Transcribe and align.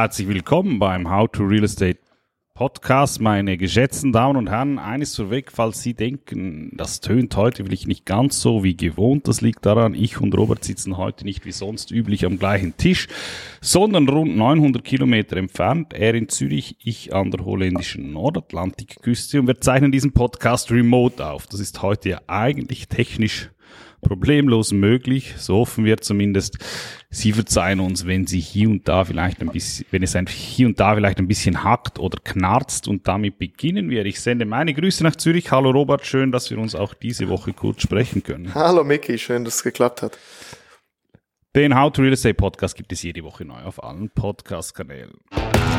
Herzlich 0.00 0.28
willkommen 0.28 0.78
beim 0.78 1.10
How 1.10 1.28
to 1.28 1.42
Real 1.42 1.64
Estate 1.64 1.98
Podcast, 2.54 3.20
meine 3.20 3.56
geschätzten 3.56 4.12
Damen 4.12 4.36
und 4.36 4.48
Herren. 4.48 4.78
Eines 4.78 5.16
vorweg, 5.16 5.50
falls 5.50 5.82
Sie 5.82 5.92
denken, 5.92 6.70
das 6.76 7.00
tönt 7.00 7.34
heute 7.34 7.64
vielleicht 7.64 7.88
nicht 7.88 8.06
ganz 8.06 8.40
so 8.40 8.62
wie 8.62 8.76
gewohnt. 8.76 9.26
Das 9.26 9.40
liegt 9.40 9.66
daran, 9.66 9.94
ich 9.94 10.20
und 10.20 10.38
Robert 10.38 10.62
sitzen 10.62 10.98
heute 10.98 11.24
nicht 11.24 11.44
wie 11.46 11.50
sonst 11.50 11.90
üblich 11.90 12.24
am 12.24 12.38
gleichen 12.38 12.76
Tisch, 12.76 13.08
sondern 13.60 14.08
rund 14.08 14.36
900 14.36 14.84
Kilometer 14.84 15.36
entfernt. 15.36 15.92
Er 15.92 16.14
in 16.14 16.28
Zürich, 16.28 16.76
ich 16.80 17.12
an 17.12 17.32
der 17.32 17.44
holländischen 17.44 18.12
Nordatlantikküste 18.12 19.40
und 19.40 19.48
wir 19.48 19.60
zeichnen 19.60 19.90
diesen 19.90 20.12
Podcast 20.12 20.70
remote 20.70 21.26
auf. 21.26 21.48
Das 21.48 21.58
ist 21.58 21.82
heute 21.82 22.10
ja 22.10 22.20
eigentlich 22.28 22.86
technisch 22.86 23.50
problemlos 24.00 24.72
möglich. 24.72 25.34
So 25.38 25.56
hoffen 25.56 25.84
wir 25.84 25.98
zumindest. 25.98 26.58
Sie 27.10 27.32
verzeihen 27.32 27.80
uns, 27.80 28.06
wenn 28.06 28.26
sie 28.26 28.40
hier 28.40 28.68
und 28.68 28.88
da 28.88 29.04
vielleicht 29.04 29.40
ein 29.40 29.48
bisschen, 29.48 29.86
wenn 29.90 30.02
es 30.02 30.14
ein, 30.14 30.26
hier 30.26 30.66
und 30.66 30.78
da 30.78 30.94
vielleicht 30.94 31.18
ein 31.18 31.28
bisschen 31.28 31.64
hackt 31.64 31.98
oder 31.98 32.18
knarzt 32.22 32.88
und 32.88 33.08
damit 33.08 33.38
beginnen 33.38 33.90
wir. 33.90 34.04
Ich 34.04 34.20
sende 34.20 34.44
meine 34.44 34.74
Grüße 34.74 35.02
nach 35.02 35.16
Zürich. 35.16 35.50
Hallo 35.50 35.70
Robert, 35.70 36.06
schön, 36.06 36.32
dass 36.32 36.50
wir 36.50 36.58
uns 36.58 36.74
auch 36.74 36.94
diese 36.94 37.28
Woche 37.28 37.52
kurz 37.52 37.82
sprechen 37.82 38.22
können. 38.22 38.54
Hallo 38.54 38.84
Micky, 38.84 39.18
schön, 39.18 39.44
dass 39.44 39.56
es 39.56 39.62
geklappt 39.62 40.02
hat. 40.02 40.18
Den 41.56 41.74
How 41.74 41.90
to 41.90 42.02
Real 42.02 42.12
Estate 42.12 42.34
Podcast 42.34 42.76
gibt 42.76 42.92
es 42.92 43.02
jede 43.02 43.24
Woche 43.24 43.44
neu 43.44 43.62
auf 43.62 43.82
allen 43.82 44.10
Podcast-Kanälen. 44.10 45.14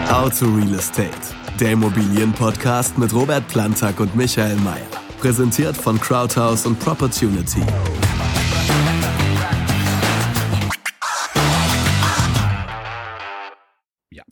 How 0.10 0.30
to 0.38 0.46
Real 0.46 0.74
Estate, 0.74 1.12
der 1.60 1.74
Immobilien-Podcast 1.74 2.98
mit 2.98 3.14
Robert 3.14 3.48
Plantag 3.48 4.00
und 4.00 4.16
Michael 4.16 4.58
Mayer. 4.58 4.88
Präsentiert 5.20 5.78
von 5.78 6.00
Crowdhouse 6.00 6.66
und 6.66 6.80
Propertunity. 6.80 7.62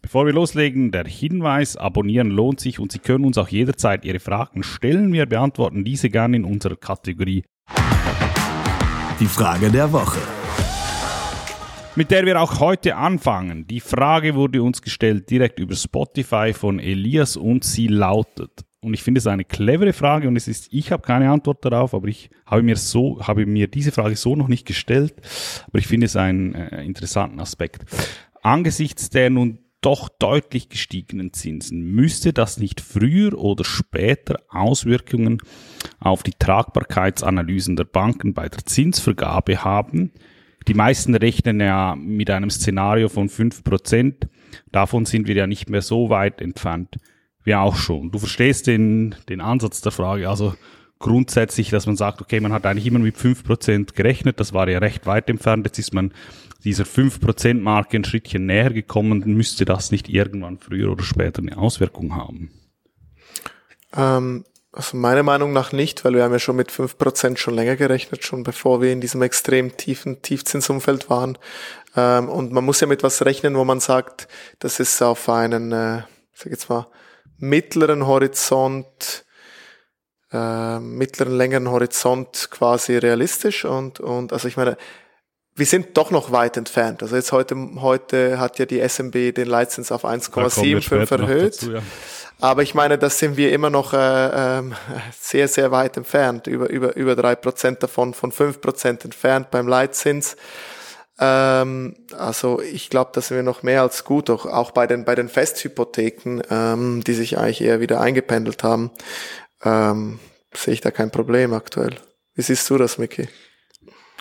Bevor 0.08 0.26
wir 0.26 0.32
loslegen, 0.32 0.92
der 0.92 1.04
Hinweis, 1.04 1.76
abonnieren 1.76 2.32
lohnt 2.32 2.62
sich 2.62 2.80
und 2.80 2.94
Sie 2.94 3.00
können 3.00 3.26
uns 3.26 3.38
auch 3.38 3.50
jederzeit 3.50 4.06
Ihre 4.06 4.22
Fragen 4.22 4.64
stellen. 4.64 5.12
Wir 5.12 5.26
beantworten 5.26 5.84
diese 5.84 6.10
gerne 6.10 6.38
in 6.38 6.46
unserer 6.46 6.78
Kategorie 6.78 7.44
Die 9.20 9.26
Frage 9.26 9.70
der 9.70 9.92
Woche. 9.92 10.22
mit 11.98 12.10
der 12.10 12.26
wir 12.26 12.42
auch 12.42 12.62
heute 12.62 12.96
anfangen. 12.96 13.68
Die 13.68 13.82
Frage 13.82 14.36
wurde 14.36 14.64
uns 14.64 14.82
gestellt 14.82 15.30
direkt 15.30 15.60
über 15.60 15.76
Spotify 15.76 16.54
von 16.54 16.80
Elias 16.80 17.36
und 17.36 17.66
sie 17.66 17.88
lautet, 17.88 18.64
und 18.80 18.94
ich 18.94 19.04
finde 19.04 19.20
es 19.20 19.28
eine 19.28 19.44
clevere 19.44 19.92
Frage 19.92 20.30
und 20.30 20.38
es 20.38 20.48
ist, 20.48 20.70
ich 20.72 20.94
habe 20.94 21.04
keine 21.04 21.30
Antwort 21.30 21.66
darauf, 21.66 21.94
aber 21.94 22.08
ich 22.08 22.30
habe 22.46 22.64
mir 22.64 22.78
so, 22.78 23.20
habe 23.28 23.46
mir 23.46 23.68
diese 23.68 23.92
Frage 23.92 24.16
so 24.16 24.38
noch 24.38 24.48
nicht 24.48 24.66
gestellt, 24.66 25.16
aber 25.68 25.80
ich 25.80 25.88
finde 25.88 26.06
es 26.06 26.16
einen 26.16 26.56
äh, 26.56 26.86
interessanten 26.86 27.42
Aspekt. 27.42 27.84
Angesichts 28.42 29.10
der 29.10 29.30
nun 29.30 29.67
doch 29.81 30.09
deutlich 30.09 30.70
gestiegenen 30.70 31.33
Zinsen 31.33 31.81
müsste 31.81 32.33
das 32.33 32.58
nicht 32.58 32.81
früher 32.81 33.38
oder 33.38 33.64
später 33.64 34.42
Auswirkungen 34.50 35.39
auf 36.00 36.23
die 36.23 36.33
Tragbarkeitsanalysen 36.38 37.75
der 37.75 37.86
Banken 37.86 38.33
bei 38.33 38.50
der 38.50 38.66
Zinsvergabe 38.66 39.64
haben. 39.64 40.11
Die 40.67 40.73
meisten 40.73 41.16
rechnen 41.16 41.59
ja 41.59 41.95
mit 41.95 42.30
einem 42.30 42.50
Szenario 42.50 43.08
von 43.08 43.30
fünf 43.30 43.64
Prozent. 43.64 44.28
Davon 44.72 45.05
sind 45.05 45.28
wir 45.28 45.36
ja 45.36 45.48
nicht 45.48 45.70
mehr 45.70 45.81
so 45.81 46.09
weit 46.09 46.42
entfernt 46.42 46.98
wir 47.48 47.61
auch 47.61 47.78
schon. 47.78 48.11
Du 48.11 48.20
verstehst 48.20 48.67
den, 48.67 49.16
den 49.30 49.42
Ansatz 49.42 49.81
der 49.81 49.94
Frage. 49.94 50.30
Also 50.30 50.53
grundsätzlich, 51.00 51.70
dass 51.70 51.86
man 51.86 51.95
sagt, 51.95 52.22
okay, 52.22 52.40
man 52.40 52.53
hat 52.53 52.66
eigentlich 52.66 52.88
immer 52.88 53.00
mit 53.00 53.17
fünf 53.17 53.44
Prozent 53.44 53.95
gerechnet, 53.95 54.40
das 54.40 54.53
war 54.53 54.67
ja 54.70 54.80
recht 54.80 55.06
weit 55.06 55.30
entfernt, 55.30 55.66
jetzt 55.66 55.80
ist 55.80 55.94
man 55.94 56.14
dieser 56.64 56.86
fünf 56.86 57.20
Prozent 57.20 57.62
Marke 57.62 57.98
ein 57.98 58.04
Schrittchen 58.04 58.45
näher 58.45 58.72
gekommen, 58.72 59.23
müsste 59.26 59.66
das 59.66 59.92
nicht 59.92 60.09
irgendwann 60.09 60.58
früher 60.58 60.92
oder 60.92 61.04
später 61.04 61.42
eine 61.42 61.58
Auswirkung 61.58 62.16
haben? 62.16 62.52
Ähm, 63.95 64.44
also 64.72 64.98
meiner 64.98 65.23
Meinung 65.23 65.54
nach 65.54 65.72
nicht, 65.72 66.04
weil 66.05 66.14
wir 66.14 66.23
haben 66.23 66.33
ja 66.33 66.39
schon 66.39 66.55
mit 66.55 66.72
fünf 66.72 66.98
Prozent 66.98 67.39
schon 67.39 67.55
länger 67.55 67.76
gerechnet, 67.76 68.23
schon 68.23 68.43
bevor 68.43 68.82
wir 68.82 68.92
in 68.92 69.02
diesem 69.02 69.22
extrem 69.22 69.76
tiefen 69.77 70.22
Tiefzinsumfeld 70.22 71.10
waren. 71.10 71.38
Ähm, 71.95 72.30
und 72.30 72.52
man 72.52 72.66
muss 72.66 72.80
ja 72.80 72.88
mit 72.88 73.04
was 73.04 73.26
rechnen, 73.26 73.55
wo 73.55 73.64
man 73.64 73.80
sagt, 73.80 74.27
das 74.60 74.80
ist 74.80 75.02
auf 75.02 75.30
einen, 75.30 75.72
äh, 75.72 76.04
sag 76.33 76.52
jetzt 76.52 76.70
mal, 76.70 76.88
mittleren 77.38 78.05
Horizont, 78.05 79.26
äh, 80.32 80.80
mittleren, 80.80 81.38
längeren 81.38 81.70
Horizont 81.70 82.49
quasi 82.52 82.98
realistisch 82.98 83.65
und, 83.65 83.99
und 83.99 84.33
also 84.33 84.48
ich 84.48 84.58
meine, 84.58 84.77
wir 85.55 85.65
sind 85.65 85.98
doch 85.98 86.11
noch 86.11 86.32
weit 86.32 86.55
entfernt. 86.55 87.02
Also 87.02 87.15
jetzt 87.15 87.32
heute, 87.32 87.55
heute 87.77 88.39
hat 88.39 88.60
ja 88.60 88.66
die 88.66 88.80
SMB 88.80 89.33
den 89.33 89.48
Leitzins 89.48 89.92
auf 89.92 90.05
1,75 90.05 91.20
erhöht. 91.20 91.55
Dazu, 91.55 91.71
ja. 91.71 91.82
Aber 92.39 92.61
ich 92.61 92.76
meine, 92.76 92.99
das 92.99 93.17
sind 93.17 93.37
wir 93.37 93.52
immer 93.52 93.71
noch 93.71 93.93
äh, 93.93 94.60
äh, 94.60 94.64
sehr, 95.20 95.48
sehr 95.48 95.71
weit 95.71 95.98
entfernt, 95.98 96.45
über, 96.45 96.70
über, 96.70 96.95
über 96.95 97.16
drei 97.16 97.36
Prozent 97.36 97.82
davon, 97.82 98.14
von 98.14 98.32
fünf 98.32 98.61
Prozent 98.61 99.04
entfernt 99.04 99.49
beim 99.49 99.67
Leitzins. 99.67 100.36
Ähm, 101.20 101.95
also 102.16 102.61
ich 102.61 102.92
glaube, 102.92 103.10
dass 103.14 103.32
wir 103.32 103.42
noch 103.42 103.64
mehr 103.64 103.82
als 103.82 104.04
gut, 104.04 104.30
auch, 104.30 104.45
auch 104.45 104.70
bei 104.70 104.86
den 104.86 105.04
bei 105.04 105.16
den 105.16 105.30
Festhypotheken, 105.30 106.43
ähm, 106.52 107.04
die 107.04 107.14
sich 107.14 107.39
eigentlich 107.39 107.61
eher 107.61 107.80
wieder 107.80 107.99
eingependelt 107.99 108.64
haben, 108.64 108.92
ähm, 109.64 110.20
sehe 110.54 110.73
ich 110.73 110.82
da 110.82 110.92
kein 110.92 111.12
Problem 111.12 111.54
aktuell. 111.54 111.95
Wie 112.36 112.42
siehst 112.42 112.70
du 112.70 112.78
das, 112.78 112.98
Micky? 112.98 113.28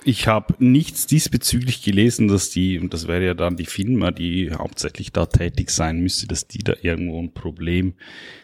Ich 0.08 0.28
habe 0.28 0.54
nichts 0.60 1.08
diesbezüglich 1.08 1.82
gelesen, 1.82 2.28
dass 2.28 2.50
die, 2.50 2.78
und 2.78 2.94
das 2.94 3.08
wäre 3.08 3.24
ja 3.24 3.34
dann 3.34 3.56
die 3.56 3.66
Firma, 3.66 4.12
die 4.12 4.52
hauptsächlich 4.52 5.10
da 5.10 5.26
tätig 5.26 5.70
sein 5.70 5.98
müsste, 5.98 6.28
dass 6.28 6.46
die 6.46 6.60
da 6.60 6.74
irgendwo 6.80 7.20
ein 7.20 7.34
Problem 7.34 7.94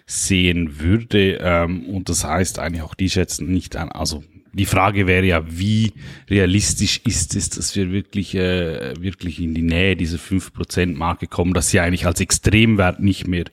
sehen 0.04 0.80
würde. 0.80 1.38
Ähm, 1.40 1.86
und 1.86 2.08
das 2.08 2.24
heißt 2.24 2.58
eigentlich 2.58 2.82
auch, 2.82 2.94
die 2.94 3.08
schätzen 3.08 3.52
nicht 3.52 3.76
an, 3.76 3.90
also 3.90 4.24
die 4.54 4.66
Frage 4.66 5.06
wäre 5.06 5.24
ja, 5.24 5.42
wie 5.48 5.94
realistisch 6.28 7.00
ist 7.06 7.34
es, 7.34 7.48
dass 7.50 7.74
wir 7.74 7.90
wirklich, 7.90 8.34
äh, 8.34 8.92
wirklich 9.00 9.40
in 9.40 9.54
die 9.54 9.62
Nähe 9.62 9.96
dieser 9.96 10.18
5%-Marke 10.18 11.26
kommen, 11.26 11.54
dass 11.54 11.70
sie 11.70 11.80
eigentlich 11.80 12.04
als 12.04 12.20
Extremwert 12.20 13.00
nicht 13.00 13.26
mehr, 13.26 13.44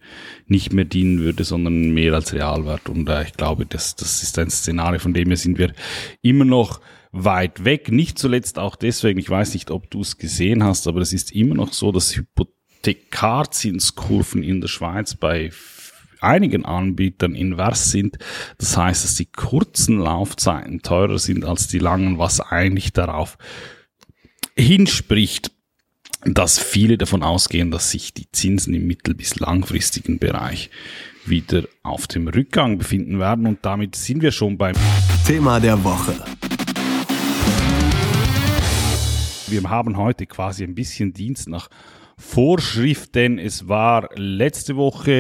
nicht 0.48 0.74
mehr 0.74 0.84
dienen 0.84 1.20
würde, 1.20 1.46
sondern 1.46 1.94
mehr 1.94 2.14
als 2.14 2.34
Realwert. 2.34 2.90
Und 2.90 3.08
äh, 3.08 3.24
ich 3.24 3.32
glaube, 3.34 3.66
das, 3.66 3.96
das 3.96 4.24
ist 4.24 4.38
ein 4.40 4.50
Szenario, 4.50 5.00
von 5.00 5.14
dem 5.14 5.30
her 5.30 5.38
sind 5.38 5.58
wir 5.58 5.72
immer 6.22 6.46
noch 6.46 6.82
weit 7.12 7.64
weg. 7.64 7.90
Nicht 7.92 8.20
zuletzt 8.20 8.60
auch 8.60 8.76
deswegen, 8.76 9.20
ich 9.20 9.30
weiß 9.30 9.54
nicht, 9.54 9.72
ob 9.72 9.90
du 9.90 10.02
es 10.02 10.18
gesehen 10.18 10.62
hast, 10.64 10.86
aber 10.88 11.00
es 11.00 11.14
ist 11.14 11.32
immer 11.32 11.56
noch 11.56 11.72
so, 11.72 11.94
dass 11.94 12.14
Hypothekarzinskurven 12.16 14.44
in 14.44 14.60
der 14.62 14.68
Schweiz 14.68 15.16
bei 15.16 15.52
einigen 16.22 16.66
Anbietern 16.66 17.36
invers 17.36 17.92
sind. 17.92 18.18
Das 18.58 18.78
heißt, 18.78 19.04
dass 19.04 19.16
die 19.16 19.26
kurzen 19.26 20.00
Laufzeiten 20.00 20.82
teurer 20.82 21.20
sind 21.20 21.46
als 21.46 21.68
die 21.68 21.80
langen, 21.80 22.18
was 22.18 22.40
eigentlich 22.40 22.94
darauf 22.94 23.38
hinspricht, 24.56 25.52
dass 26.26 26.60
viele 26.60 26.98
davon 26.98 27.24
ausgehen, 27.24 27.72
dass 27.72 27.92
sich 27.92 28.14
die 28.14 28.30
Zinsen 28.32 28.74
im 28.74 28.88
mittel- 28.88 29.16
bis 29.16 29.40
langfristigen 29.40 30.20
Bereich 30.20 30.70
wieder 31.26 31.64
auf 31.84 32.08
dem 32.08 32.28
Rückgang 32.28 32.78
befinden 32.78 33.20
werden. 33.20 33.46
Und 33.46 33.60
damit 33.62 33.96
sind 33.96 34.22
wir 34.22 34.32
schon 34.32 34.58
beim 34.58 34.76
Thema 35.26 35.60
der 35.60 35.84
Woche. 35.84 36.16
Wir 39.48 39.64
haben 39.70 39.98
heute 39.98 40.26
quasi 40.26 40.64
ein 40.64 40.76
bisschen 40.76 41.14
Dienst 41.14 41.48
nach 41.48 41.70
Vorschrift, 42.20 43.16
denn 43.16 43.40
es 43.40 43.70
war 43.70 44.10
letzte 44.16 44.76
Woche 44.76 45.12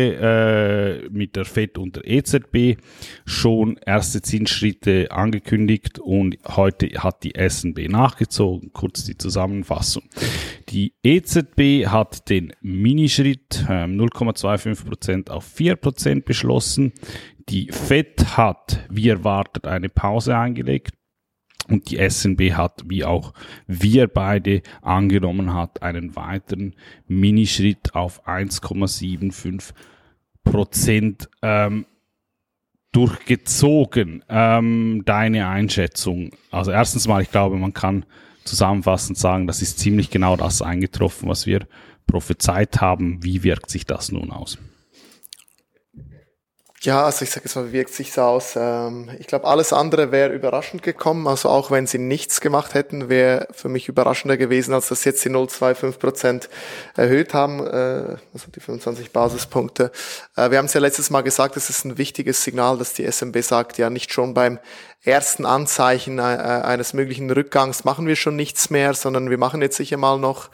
äh, 1.01 1.09
mit 1.09 1.37
der 1.37 1.45
FED 1.45 1.77
und 1.77 1.95
der 1.95 2.05
EZB 2.05 2.77
schon 3.25 3.79
erste 3.85 4.21
Zinsschritte 4.21 5.09
angekündigt 5.09 5.97
und 5.97 6.37
heute 6.45 6.89
hat 6.97 7.23
die 7.23 7.33
SNB 7.37 7.87
nachgezogen. 7.87 8.73
Kurz 8.73 9.05
die 9.05 9.17
Zusammenfassung. 9.17 10.03
Die 10.67 10.93
EZB 11.01 11.87
hat 11.87 12.29
den 12.29 12.51
Minischritt 12.61 13.65
äh, 13.69 13.85
0,25% 13.85 15.29
auf 15.29 15.47
4% 15.57 16.25
beschlossen. 16.25 16.91
Die 17.47 17.71
FED 17.71 18.37
hat, 18.37 18.85
wie 18.89 19.07
erwartet, 19.07 19.65
eine 19.65 19.87
Pause 19.89 20.37
eingelegt 20.37 20.98
und 21.71 21.89
die 21.89 21.97
SNB 21.97 22.53
hat, 22.53 22.83
wie 22.85 23.05
auch 23.05 23.33
wir 23.67 24.07
beide 24.07 24.61
angenommen 24.81 25.53
hat, 25.53 25.81
einen 25.81 26.15
weiteren 26.15 26.75
Minischritt 27.07 27.95
auf 27.95 28.27
1,75 28.27 29.73
Prozent 30.43 31.29
ähm, 31.41 31.85
durchgezogen. 32.91 34.23
Ähm, 34.29 35.03
deine 35.05 35.47
Einschätzung? 35.47 36.31
Also 36.51 36.71
erstens 36.71 37.07
mal, 37.07 37.21
ich 37.21 37.31
glaube, 37.31 37.57
man 37.57 37.73
kann 37.73 38.05
zusammenfassend 38.45 39.17
sagen, 39.17 39.47
das 39.47 39.61
ist 39.61 39.79
ziemlich 39.79 40.09
genau 40.09 40.35
das 40.35 40.61
eingetroffen, 40.61 41.29
was 41.29 41.45
wir 41.45 41.67
prophezeit 42.07 42.81
haben. 42.81 43.23
Wie 43.23 43.43
wirkt 43.43 43.69
sich 43.69 43.85
das 43.85 44.11
nun 44.11 44.31
aus? 44.31 44.57
Ja, 46.81 47.03
also 47.03 47.23
ich 47.25 47.31
sage 47.31 47.43
jetzt 47.43 47.55
mal, 47.55 47.67
wie 47.67 47.73
wirkt 47.73 47.93
sich 47.93 48.17
aus? 48.17 48.53
Ähm, 48.55 49.09
ich 49.19 49.27
glaube, 49.27 49.45
alles 49.45 49.73
andere 49.73 50.13
wäre 50.13 50.31
überraschend 50.31 50.81
gekommen. 50.81 51.27
Also 51.27 51.49
auch 51.49 51.71
wenn 51.71 51.87
sie 51.87 51.97
nichts 51.97 52.39
gemacht 52.39 52.73
hätten, 52.73 53.09
wäre 53.09 53.49
für 53.51 53.67
mich 53.67 53.89
überraschender 53.89 54.37
gewesen, 54.37 54.73
als 54.73 54.87
dass 54.87 55.03
jetzt 55.03 55.25
die 55.25 55.29
0,25 55.29 55.99
Prozent 55.99 56.49
erhöht 56.95 57.33
haben, 57.33 57.59
äh, 57.59 58.15
also 58.33 58.49
die 58.55 58.61
25 58.61 59.11
Basispunkte. 59.11 59.91
Äh, 60.37 60.51
wir 60.51 60.57
haben 60.57 60.67
es 60.67 60.73
ja 60.73 60.79
letztes 60.79 61.09
Mal 61.09 61.21
gesagt, 61.21 61.57
es 61.57 61.69
ist 61.69 61.83
ein 61.83 61.97
wichtiges 61.97 62.45
Signal, 62.45 62.77
dass 62.77 62.93
die 62.93 63.03
SMB 63.05 63.41
sagt, 63.41 63.77
ja 63.77 63.89
nicht 63.89 64.13
schon 64.13 64.33
beim 64.33 64.57
ersten 65.03 65.45
Anzeichen 65.45 66.17
äh, 66.19 66.21
eines 66.21 66.93
möglichen 66.93 67.29
Rückgangs 67.29 67.83
machen 67.83 68.07
wir 68.07 68.15
schon 68.15 68.37
nichts 68.37 68.69
mehr, 68.69 68.93
sondern 68.93 69.29
wir 69.29 69.37
machen 69.37 69.61
jetzt 69.61 69.75
sicher 69.75 69.97
mal 69.97 70.17
noch. 70.17 70.49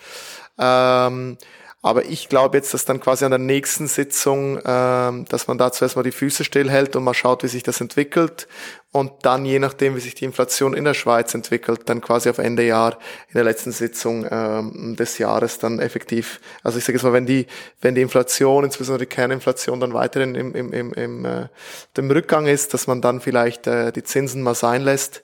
Ähm, 0.58 1.38
aber 1.86 2.06
ich 2.06 2.30
glaube 2.30 2.58
jetzt, 2.58 2.74
dass 2.74 2.86
dann 2.86 3.00
quasi 3.00 3.26
an 3.26 3.32
der 3.32 3.38
nächsten 3.38 3.86
Sitzung, 3.86 4.60
ähm, 4.66 5.26
dass 5.30 5.48
man 5.48 5.60
dazu 5.60 5.86
erstmal 5.86 6.02
die 6.02 6.12
Füße 6.12 6.44
stillhält 6.44 6.96
und 6.96 7.04
mal 7.04 7.14
schaut, 7.14 7.44
wie 7.44 7.48
sich 7.48 7.62
das 7.62 7.80
entwickelt. 7.80 8.48
Und 8.92 9.12
dann, 9.22 9.46
je 9.46 9.60
nachdem, 9.60 9.96
wie 9.96 10.00
sich 10.00 10.16
die 10.16 10.26
Inflation 10.26 10.74
in 10.74 10.84
der 10.84 10.96
Schweiz 10.96 11.36
entwickelt, 11.36 11.82
dann 11.86 12.02
quasi 12.02 12.28
auf 12.28 12.40
Ende 12.40 12.64
Jahr 12.64 12.94
in 13.28 13.36
der 13.36 13.44
letzten 13.44 13.72
Sitzung 13.72 14.26
ähm, 14.32 14.96
des 14.98 15.20
Jahres 15.20 15.60
dann 15.60 15.78
effektiv, 15.78 16.42
also 16.64 16.80
ich 16.80 16.86
sage 16.86 16.98
jetzt 16.98 17.04
mal, 17.04 17.14
wenn 17.14 17.28
die, 17.28 17.46
wenn 17.82 17.94
die 17.94 18.02
Inflation, 18.02 18.64
insbesondere 18.64 19.06
die 19.06 19.14
Kerninflation, 19.14 19.80
dann 19.80 19.94
weiterhin 19.94 20.34
im, 20.34 20.56
im, 20.56 20.74
im, 20.74 20.92
im 20.94 21.26
äh, 21.26 21.50
dem 21.98 22.10
Rückgang 22.10 22.48
ist, 22.48 22.74
dass 22.74 22.88
man 22.88 23.02
dann 23.02 23.22
vielleicht 23.22 23.68
äh, 23.68 23.92
die 23.92 24.02
Zinsen 24.02 24.42
mal 24.42 24.56
sein 24.56 24.82
lässt 24.82 25.22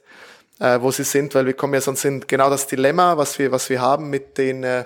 äh, 0.62 0.80
wo 0.80 0.92
sie 0.92 1.04
sind, 1.04 1.34
weil 1.34 1.48
wir 1.48 1.54
kommen 1.54 1.74
ja 1.74 1.82
sonst 1.82 2.06
in 2.06 2.22
genau 2.28 2.50
das 2.52 2.68
Dilemma, 2.68 3.18
was 3.18 3.40
wir, 3.40 3.52
was 3.52 3.70
wir 3.70 3.82
haben 3.82 4.12
mit 4.12 4.38
den, 4.38 4.64
äh, 4.64 4.86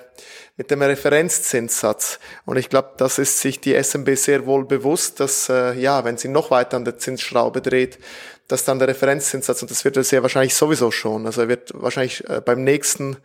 mit 0.56 0.72
dem 0.72 0.82
Referenzzinssatz. 0.82 2.20
Und 2.46 2.56
ich 2.56 2.70
glaube, 2.70 2.94
das 2.98 3.20
ist 3.20 3.42
sich 3.42 3.60
die 3.60 3.74
SMB 3.76 4.16
sehr 4.16 4.46
wohl 4.46 4.66
bewusst, 4.66 5.20
dass, 5.20 5.50
äh, 5.50 5.74
ja, 5.74 6.06
wenn 6.06 6.18
sie 6.18 6.30
noch 6.30 6.50
weiter 6.50 6.78
an 6.78 6.86
der 6.86 6.98
Zinsschraube 6.98 7.62
dreht, 7.62 8.00
dass 8.48 8.64
dann 8.64 8.80
der 8.80 8.88
Referenzzinssatz, 8.88 9.64
und 9.64 9.72
das 9.72 9.84
wird 9.84 9.98
er 9.98 10.04
sehr 10.04 10.22
wahrscheinlich 10.22 10.54
sowieso 10.56 10.92
schon, 10.92 11.26
also 11.26 11.42
er 11.42 11.50
wird 11.50 11.72
wahrscheinlich 11.74 12.24
äh, 12.30 12.42
beim 12.46 12.64
nächsten, 12.64 13.18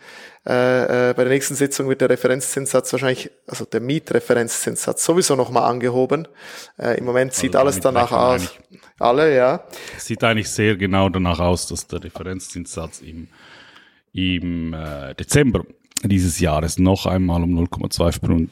äh, 0.49 1.11
äh, 1.11 1.15
bei 1.15 1.25
der 1.25 1.33
nächsten 1.33 1.55
Sitzung 1.55 1.89
wird 1.89 2.01
der 2.01 2.09
Referenzzinssatz 2.11 2.91
wahrscheinlich, 2.93 3.31
also 3.47 3.65
der 3.67 3.81
Mietreferenzzinssatz 3.81 5.05
sowieso 5.05 5.37
nochmal 5.37 5.71
angehoben. 5.71 6.27
Äh, 6.79 6.99
Im 6.99 7.05
Moment 7.05 7.35
sieht 7.35 7.55
also 7.55 7.67
alles 7.67 7.81
danach 7.81 8.11
aus. 8.11 8.55
Alle, 9.01 9.35
ja. 9.35 9.65
Sieht 9.97 10.23
eigentlich 10.23 10.51
sehr 10.51 10.77
genau 10.77 11.09
danach 11.09 11.41
aus, 11.41 11.67
dass 11.67 11.87
der 11.87 12.05
Referenzzinssatz 12.05 13.01
im, 13.01 13.29
im 14.13 14.75
äh, 14.75 15.15
Dezember 15.15 15.65
dieses 16.05 16.39
Jahres 16.39 16.79
noch 16.79 17.07
einmal 17.07 17.43
um 17.43 17.59
0,25 17.59 18.49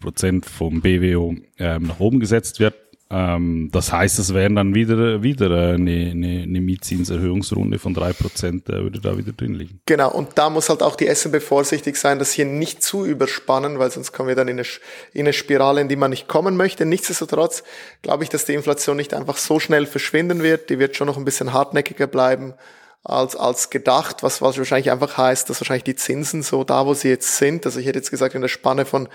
Prozent 0.00 0.46
vom 0.46 0.80
BWO 0.80 1.34
ähm, 1.58 1.82
nach 1.82 2.00
oben 2.00 2.18
gesetzt 2.18 2.60
wird. 2.60 2.74
Ähm, 3.12 3.70
das 3.72 3.92
heißt, 3.92 4.20
es 4.20 4.32
wären 4.34 4.54
dann 4.54 4.74
wieder, 4.74 5.22
wieder 5.22 5.46
eine, 5.46 6.10
eine, 6.10 6.42
eine 6.42 6.60
Mietzinserhöhungsrunde 6.60 7.80
von 7.80 7.92
drei 7.92 8.12
Prozent, 8.12 8.68
äh, 8.68 8.82
würde 8.82 9.00
da 9.00 9.18
wieder 9.18 9.32
drin 9.32 9.54
liegen. 9.54 9.80
Genau, 9.86 10.12
und 10.12 10.38
da 10.38 10.48
muss 10.48 10.68
halt 10.68 10.82
auch 10.82 10.94
die 10.94 11.12
SNB 11.12 11.42
vorsichtig 11.42 11.96
sein, 11.96 12.20
dass 12.20 12.32
hier 12.32 12.44
nicht 12.44 12.84
zu 12.84 13.04
überspannen, 13.04 13.80
weil 13.80 13.90
sonst 13.90 14.12
kommen 14.12 14.28
wir 14.28 14.36
dann 14.36 14.46
in 14.46 14.58
eine, 14.58 14.68
in 15.12 15.22
eine 15.22 15.32
Spirale, 15.32 15.80
in 15.80 15.88
die 15.88 15.96
man 15.96 16.10
nicht 16.10 16.28
kommen 16.28 16.56
möchte. 16.56 16.86
Nichtsdestotrotz 16.86 17.64
glaube 18.02 18.22
ich, 18.22 18.30
dass 18.30 18.44
die 18.44 18.54
Inflation 18.54 18.96
nicht 18.96 19.12
einfach 19.12 19.38
so 19.38 19.58
schnell 19.58 19.86
verschwinden 19.86 20.44
wird. 20.44 20.70
Die 20.70 20.78
wird 20.78 20.96
schon 20.96 21.08
noch 21.08 21.16
ein 21.16 21.24
bisschen 21.24 21.52
hartnäckiger 21.52 22.06
bleiben 22.06 22.54
als, 23.02 23.34
als 23.34 23.70
gedacht, 23.70 24.22
was, 24.22 24.42
was 24.42 24.58
wahrscheinlich 24.58 24.90
einfach 24.90 25.16
heißt, 25.16 25.48
dass 25.48 25.60
wahrscheinlich 25.60 25.84
die 25.84 25.96
Zinsen 25.96 26.42
so 26.42 26.64
da, 26.64 26.84
wo 26.84 26.92
sie 26.92 27.08
jetzt 27.08 27.38
sind, 27.38 27.64
also 27.64 27.80
ich 27.80 27.86
hätte 27.86 27.98
jetzt 27.98 28.10
gesagt, 28.10 28.34
in 28.34 28.42
der 28.42 28.48
Spanne 28.48 28.84
von 28.84 29.08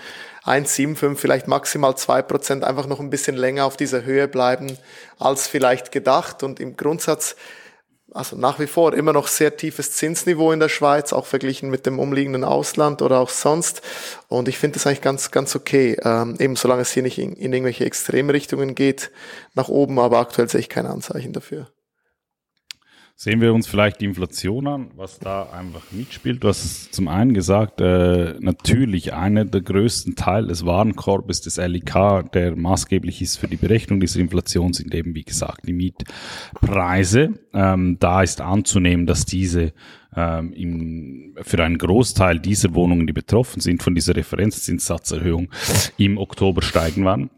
1,75, 0.44 1.16
vielleicht 1.16 1.46
maximal 1.46 1.96
zwei 1.96 2.20
Prozent 2.22 2.64
einfach 2.64 2.86
noch 2.86 2.98
ein 2.98 3.10
bisschen 3.10 3.36
länger 3.36 3.64
auf 3.64 3.76
dieser 3.76 4.04
Höhe 4.04 4.26
bleiben, 4.26 4.76
als 5.18 5.46
vielleicht 5.46 5.92
gedacht 5.92 6.42
und 6.42 6.58
im 6.58 6.76
Grundsatz, 6.76 7.36
also 8.12 8.36
nach 8.36 8.58
wie 8.58 8.66
vor 8.66 8.92
immer 8.92 9.12
noch 9.12 9.28
sehr 9.28 9.56
tiefes 9.56 9.92
Zinsniveau 9.92 10.50
in 10.50 10.58
der 10.58 10.68
Schweiz, 10.68 11.12
auch 11.12 11.26
verglichen 11.26 11.70
mit 11.70 11.86
dem 11.86 12.00
umliegenden 12.00 12.42
Ausland 12.42 13.02
oder 13.02 13.20
auch 13.20 13.28
sonst. 13.28 13.82
Und 14.26 14.48
ich 14.48 14.58
finde 14.58 14.74
das 14.74 14.86
eigentlich 14.86 15.02
ganz, 15.02 15.30
ganz 15.30 15.54
okay, 15.54 15.96
ähm, 16.02 16.34
eben 16.40 16.56
solange 16.56 16.82
es 16.82 16.90
hier 16.90 17.02
nicht 17.04 17.18
in, 17.18 17.34
in 17.34 17.52
irgendwelche 17.52 17.84
Extremrichtungen 17.84 18.74
geht, 18.74 19.12
nach 19.54 19.68
oben, 19.68 19.98
aber 20.00 20.18
aktuell 20.18 20.48
sehe 20.48 20.60
ich 20.60 20.68
keine 20.68 20.90
Anzeichen 20.90 21.32
dafür. 21.32 21.68
Sehen 23.18 23.40
wir 23.40 23.54
uns 23.54 23.66
vielleicht 23.66 24.02
die 24.02 24.04
Inflation 24.04 24.66
an, 24.66 24.90
was 24.94 25.18
da 25.18 25.44
einfach 25.44 25.90
mitspielt. 25.90 26.44
Du 26.44 26.48
hast 26.48 26.92
zum 26.94 27.08
einen 27.08 27.32
gesagt, 27.32 27.80
äh, 27.80 28.34
natürlich 28.40 29.14
einer 29.14 29.46
der 29.46 29.62
größten 29.62 30.16
Teil 30.16 30.48
des 30.48 30.66
Warenkorbes 30.66 31.40
des 31.40 31.56
LIK, 31.56 32.30
der 32.34 32.54
maßgeblich 32.54 33.22
ist 33.22 33.38
für 33.38 33.48
die 33.48 33.56
Berechnung 33.56 34.00
dieser 34.00 34.20
Inflation, 34.20 34.74
sind 34.74 34.94
eben, 34.94 35.14
wie 35.14 35.24
gesagt, 35.24 35.66
die 35.66 35.72
Mietpreise. 35.72 37.40
Ähm, 37.54 37.96
da 37.98 38.22
ist 38.22 38.42
anzunehmen, 38.42 39.06
dass 39.06 39.24
diese 39.24 39.72
ähm, 40.14 40.52
im, 40.52 41.36
für 41.40 41.64
einen 41.64 41.78
Großteil 41.78 42.38
dieser 42.38 42.74
Wohnungen, 42.74 43.06
die 43.06 43.14
betroffen 43.14 43.60
sind 43.60 43.82
von 43.82 43.94
dieser 43.94 44.14
Referenzzinssatzerhöhung, 44.14 45.48
im 45.96 46.18
Oktober 46.18 46.60
steigen 46.60 47.06
werden. 47.06 47.30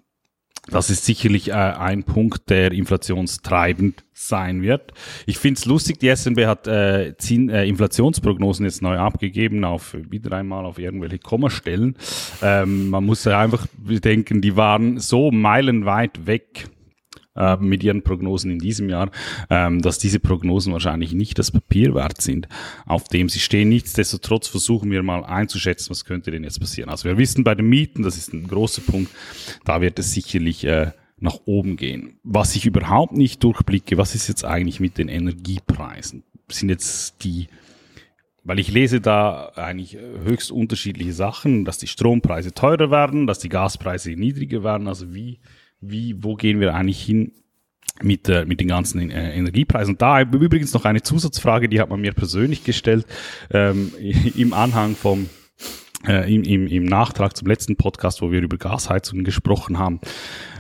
Das 0.70 0.90
ist 0.90 1.04
sicherlich 1.04 1.48
äh, 1.48 1.52
ein 1.52 2.04
Punkt, 2.04 2.50
der 2.50 2.72
inflationstreibend 2.72 4.04
sein 4.12 4.62
wird. 4.62 4.92
Ich 5.26 5.38
finde 5.38 5.58
es 5.58 5.64
lustig, 5.64 5.98
die 5.98 6.14
SNB 6.14 6.46
hat 6.46 6.66
äh, 6.66 7.14
Zin, 7.18 7.48
äh, 7.48 7.64
Inflationsprognosen 7.66 8.64
jetzt 8.64 8.82
neu 8.82 8.98
abgegeben, 8.98 9.64
auf 9.64 9.96
wieder 10.10 10.36
einmal 10.36 10.64
auf 10.66 10.78
irgendwelche 10.78 11.18
Kommastellen. 11.18 11.96
Ähm, 12.42 12.90
man 12.90 13.04
muss 13.04 13.24
ja 13.24 13.38
einfach 13.38 13.66
bedenken, 13.76 14.40
die 14.40 14.56
waren 14.56 14.98
so 14.98 15.30
meilenweit 15.30 16.26
weg 16.26 16.68
äh, 17.38 17.56
mit 17.56 17.82
ihren 17.82 18.02
Prognosen 18.02 18.50
in 18.50 18.58
diesem 18.58 18.88
Jahr, 18.88 19.10
ähm, 19.48 19.80
dass 19.80 19.98
diese 19.98 20.20
Prognosen 20.20 20.72
wahrscheinlich 20.72 21.12
nicht 21.12 21.38
das 21.38 21.50
Papier 21.50 21.94
wert 21.94 22.20
sind, 22.20 22.48
auf 22.86 23.04
dem 23.04 23.28
sie 23.28 23.40
stehen. 23.40 23.68
Nichtsdestotrotz 23.68 24.48
versuchen 24.48 24.90
wir 24.90 25.02
mal 25.02 25.24
einzuschätzen, 25.24 25.90
was 25.90 26.04
könnte 26.04 26.30
denn 26.30 26.44
jetzt 26.44 26.60
passieren. 26.60 26.90
Also 26.90 27.08
wir 27.08 27.18
wissen 27.18 27.44
bei 27.44 27.54
den 27.54 27.68
Mieten, 27.68 28.02
das 28.02 28.16
ist 28.16 28.32
ein 28.32 28.48
großer 28.48 28.82
Punkt, 28.82 29.10
da 29.64 29.80
wird 29.80 29.98
es 29.98 30.12
sicherlich 30.12 30.64
äh, 30.64 30.92
nach 31.20 31.38
oben 31.46 31.76
gehen. 31.76 32.18
Was 32.22 32.54
ich 32.56 32.66
überhaupt 32.66 33.16
nicht 33.16 33.42
durchblicke, 33.42 33.96
was 33.96 34.14
ist 34.14 34.28
jetzt 34.28 34.44
eigentlich 34.44 34.80
mit 34.80 34.98
den 34.98 35.08
Energiepreisen? 35.08 36.24
Sind 36.50 36.70
jetzt 36.70 37.24
die 37.24 37.48
weil 38.48 38.60
ich 38.60 38.72
lese 38.72 39.02
da 39.02 39.52
eigentlich 39.56 39.96
äh, 39.96 40.00
höchst 40.24 40.50
unterschiedliche 40.50 41.12
Sachen, 41.12 41.66
dass 41.66 41.76
die 41.76 41.86
Strompreise 41.86 42.54
teurer 42.54 42.90
werden, 42.90 43.26
dass 43.26 43.40
die 43.40 43.50
Gaspreise 43.50 44.12
niedriger 44.12 44.64
werden. 44.64 44.88
Also 44.88 45.12
wie 45.12 45.38
wie, 45.80 46.22
wo 46.22 46.34
gehen 46.34 46.60
wir 46.60 46.74
eigentlich 46.74 47.02
hin 47.02 47.32
mit, 48.02 48.28
äh, 48.28 48.44
mit 48.44 48.60
den 48.60 48.68
ganzen 48.68 49.10
äh, 49.10 49.34
Energiepreisen. 49.36 49.94
Und 49.94 50.02
da 50.02 50.20
übrigens 50.20 50.72
noch 50.72 50.84
eine 50.84 51.02
Zusatzfrage, 51.02 51.68
die 51.68 51.80
hat 51.80 51.90
man 51.90 52.00
mir 52.00 52.12
persönlich 52.12 52.64
gestellt 52.64 53.06
ähm, 53.50 53.92
im 54.36 54.52
Anhang 54.52 54.94
vom 54.94 55.28
äh, 56.06 56.32
im, 56.32 56.44
im, 56.44 56.66
im 56.68 56.84
Nachtrag 56.84 57.36
zum 57.36 57.48
letzten 57.48 57.74
Podcast, 57.76 58.22
wo 58.22 58.30
wir 58.30 58.40
über 58.40 58.56
Gasheizungen 58.56 59.24
gesprochen 59.24 59.78
haben. 59.78 60.00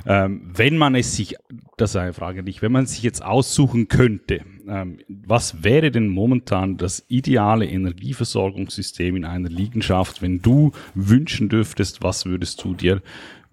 Ähm, 0.04 0.50
wenn 0.52 0.76
man 0.76 0.96
es 0.96 1.14
sich, 1.14 1.36
das 1.76 1.90
ist 1.90 1.96
eine 1.96 2.12
Frage 2.12 2.42
nicht, 2.42 2.60
wenn 2.60 2.72
man 2.72 2.86
sich 2.86 3.02
jetzt 3.02 3.22
aussuchen 3.22 3.86
könnte, 3.86 4.40
ähm, 4.66 4.98
was 5.08 5.62
wäre 5.62 5.92
denn 5.92 6.08
momentan 6.08 6.76
das 6.76 7.04
ideale 7.08 7.66
Energieversorgungssystem 7.66 9.14
in 9.14 9.24
einer 9.24 9.48
Liegenschaft, 9.48 10.22
wenn 10.22 10.42
du 10.42 10.72
wünschen 10.94 11.48
dürftest, 11.48 12.02
was 12.02 12.26
würdest 12.26 12.64
du 12.64 12.74
dir 12.74 13.00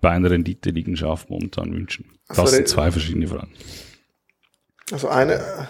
bei 0.05 0.11
einer 0.11 0.29
Rendite-Liegenschaft 0.29 1.31
momentan 1.31 1.73
wünschen? 1.73 2.05
Das 2.27 2.37
also, 2.37 2.51
sind 2.51 2.67
zwei 2.67 2.91
verschiedene 2.91 3.27
Fragen. 3.27 3.51
Also 4.91 5.07
eine, 5.07 5.67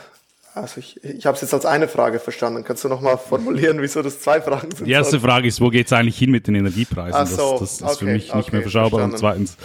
also 0.53 0.81
ich, 0.81 1.01
ich 1.05 1.25
habe 1.25 1.35
es 1.35 1.41
jetzt 1.41 1.53
als 1.53 1.65
eine 1.65 1.87
Frage 1.87 2.19
verstanden. 2.19 2.65
Kannst 2.65 2.83
du 2.83 2.89
nochmal 2.89 3.17
formulieren, 3.17 3.81
wieso 3.81 4.01
das 4.01 4.19
zwei 4.19 4.41
Fragen 4.41 4.75
sind? 4.75 4.87
Die 4.87 4.91
erste 4.91 5.21
Frage 5.21 5.47
ist, 5.47 5.61
wo 5.61 5.69
geht 5.69 5.85
es 5.85 5.93
eigentlich 5.93 6.17
hin 6.17 6.31
mit 6.31 6.47
den 6.47 6.55
Energiepreisen? 6.55 7.25
So, 7.27 7.59
das, 7.59 7.59
das 7.59 7.71
ist 7.75 7.83
okay, 7.83 7.95
für 7.95 8.05
mich 8.11 8.29
okay, 8.31 8.37
nicht 8.39 8.51
mehr 8.51 8.61
verschaubar. 8.61 9.05
Und 9.05 9.17
zweitens. 9.17 9.55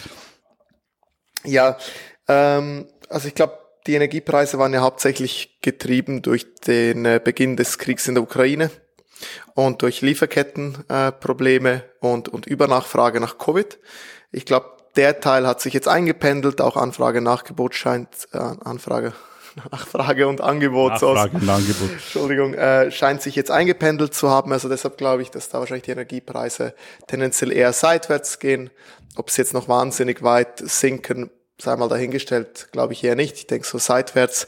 Ja, 1.44 1.76
ähm, 2.28 2.86
also 3.08 3.26
ich 3.26 3.34
glaube, 3.34 3.58
die 3.88 3.94
Energiepreise 3.94 4.56
waren 4.60 4.72
ja 4.72 4.82
hauptsächlich 4.82 5.58
getrieben 5.62 6.22
durch 6.22 6.46
den 6.60 7.06
äh, 7.06 7.20
Beginn 7.22 7.56
des 7.56 7.78
Kriegs 7.78 8.06
in 8.06 8.14
der 8.14 8.22
Ukraine 8.22 8.70
und 9.54 9.82
durch 9.82 10.00
Lieferkettenprobleme 10.00 11.72
äh, 11.72 12.06
und, 12.06 12.28
und 12.28 12.46
Übernachfrage 12.46 13.18
nach 13.18 13.36
Covid. 13.38 13.80
Ich 14.32 14.44
glaube, 14.44 14.70
der 14.96 15.20
Teil 15.20 15.46
hat 15.46 15.60
sich 15.60 15.74
jetzt 15.74 15.88
eingependelt, 15.88 16.60
auch 16.60 16.76
Anfrage, 16.76 17.20
Nachgebot 17.20 17.74
scheint, 17.74 18.08
äh, 18.32 18.38
Anfrage, 18.38 19.12
Nachfrage 19.70 20.28
und 20.28 20.40
Angebot. 20.40 20.92
Nachfrage 20.92 21.36
und 21.36 21.48
Angebot. 21.48 21.90
Entschuldigung, 21.90 22.54
äh, 22.54 22.90
scheint 22.90 23.22
sich 23.22 23.36
jetzt 23.36 23.50
eingependelt 23.50 24.14
zu 24.14 24.30
haben. 24.30 24.52
Also 24.52 24.68
deshalb 24.68 24.96
glaube 24.96 25.22
ich, 25.22 25.30
dass 25.30 25.48
da 25.48 25.58
wahrscheinlich 25.58 25.84
die 25.84 25.92
Energiepreise 25.92 26.74
tendenziell 27.06 27.52
eher 27.52 27.72
seitwärts 27.72 28.38
gehen. 28.38 28.70
Ob 29.16 29.30
sie 29.30 29.42
jetzt 29.42 29.54
noch 29.54 29.68
wahnsinnig 29.68 30.22
weit 30.22 30.58
sinken, 30.58 31.30
sei 31.58 31.76
mal 31.76 31.88
dahingestellt, 31.88 32.68
glaube 32.72 32.92
ich 32.92 33.02
eher 33.02 33.16
nicht. 33.16 33.36
Ich 33.36 33.46
denke 33.46 33.66
so 33.66 33.78
seitwärts. 33.78 34.46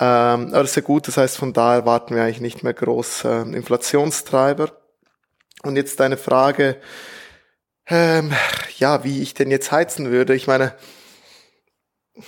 Ähm, 0.00 0.48
aber 0.48 0.62
das 0.62 0.70
ist 0.70 0.76
ja 0.76 0.82
gut, 0.82 1.06
das 1.06 1.16
heißt, 1.16 1.36
von 1.36 1.52
da 1.52 1.74
erwarten 1.74 2.14
wir 2.14 2.22
eigentlich 2.22 2.40
nicht 2.40 2.62
mehr 2.62 2.74
groß 2.74 3.24
äh, 3.24 3.42
Inflationstreiber. 3.42 4.72
Und 5.62 5.76
jetzt 5.76 6.00
deine 6.00 6.16
Frage, 6.16 6.78
ähm, 7.86 8.32
ja, 8.78 9.04
wie 9.04 9.22
ich 9.22 9.34
denn 9.34 9.50
jetzt 9.50 9.72
heizen 9.72 10.10
würde. 10.10 10.34
Ich 10.34 10.46
meine, 10.46 10.74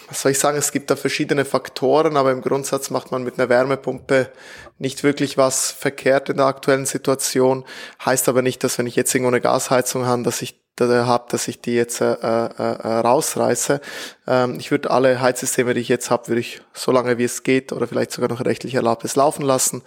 was 0.08 0.22
soll 0.22 0.32
ich 0.32 0.38
sagen, 0.38 0.56
es 0.56 0.72
gibt 0.72 0.90
da 0.90 0.96
verschiedene 0.96 1.44
Faktoren, 1.44 2.16
aber 2.16 2.32
im 2.32 2.40
Grundsatz 2.40 2.90
macht 2.90 3.12
man 3.12 3.22
mit 3.22 3.38
einer 3.38 3.48
Wärmepumpe 3.48 4.32
nicht 4.78 5.04
wirklich 5.04 5.36
was 5.36 5.70
verkehrt 5.70 6.30
in 6.30 6.38
der 6.38 6.46
aktuellen 6.46 6.86
Situation. 6.86 7.64
Heißt 8.04 8.28
aber 8.28 8.42
nicht, 8.42 8.64
dass 8.64 8.78
wenn 8.78 8.86
ich 8.86 8.96
jetzt 8.96 9.14
irgendwo 9.14 9.28
eine 9.28 9.42
Gasheizung 9.42 10.06
habe, 10.06 10.22
dass 10.22 10.42
ich 10.42 10.63
habe, 10.80 11.26
dass 11.30 11.48
ich 11.48 11.60
die 11.60 11.74
jetzt 11.74 12.00
äh, 12.00 12.12
äh, 12.12 12.48
äh, 12.56 12.88
rausreiße. 13.00 13.80
Ähm, 14.26 14.56
ich 14.58 14.70
würde 14.70 14.90
alle 14.90 15.20
Heizsysteme, 15.20 15.74
die 15.74 15.80
ich 15.80 15.88
jetzt 15.88 16.10
habe, 16.10 16.28
würde 16.28 16.40
ich 16.40 16.60
so 16.72 16.92
lange 16.92 17.18
wie 17.18 17.24
es 17.24 17.42
geht 17.42 17.72
oder 17.72 17.86
vielleicht 17.86 18.12
sogar 18.12 18.28
noch 18.28 18.44
rechtlich 18.44 18.74
erlaubtes 18.74 19.16
laufen 19.16 19.42
lassen. 19.42 19.82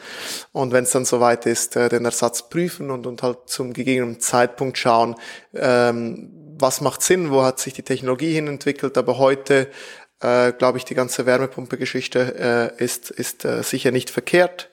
Und 0.51 0.71
wenn 0.71 0.83
es 0.83 0.91
dann 0.91 1.05
soweit 1.05 1.45
ist, 1.45 1.75
äh, 1.75 1.89
den 1.89 2.05
Ersatz 2.05 2.49
prüfen 2.49 2.91
und, 2.91 3.05
und 3.05 3.23
halt 3.23 3.39
zum 3.45 3.73
gegebenen 3.73 4.19
Zeitpunkt 4.19 4.77
schauen, 4.77 5.15
ähm, 5.53 6.31
was 6.59 6.81
macht 6.81 7.01
Sinn, 7.01 7.31
wo 7.31 7.43
hat 7.43 7.59
sich 7.59 7.73
die 7.73 7.83
Technologie 7.83 8.33
hin 8.33 8.47
entwickelt. 8.47 8.97
Aber 8.97 9.17
heute 9.17 9.67
äh, 10.21 10.51
glaube 10.53 10.77
ich, 10.77 10.85
die 10.85 10.95
ganze 10.95 11.25
Wärmepumpe-Geschichte 11.25 12.73
äh, 12.79 12.83
ist, 12.83 13.11
ist 13.11 13.45
äh, 13.45 13.61
sicher 13.61 13.91
nicht 13.91 14.09
verkehrt. 14.09 14.69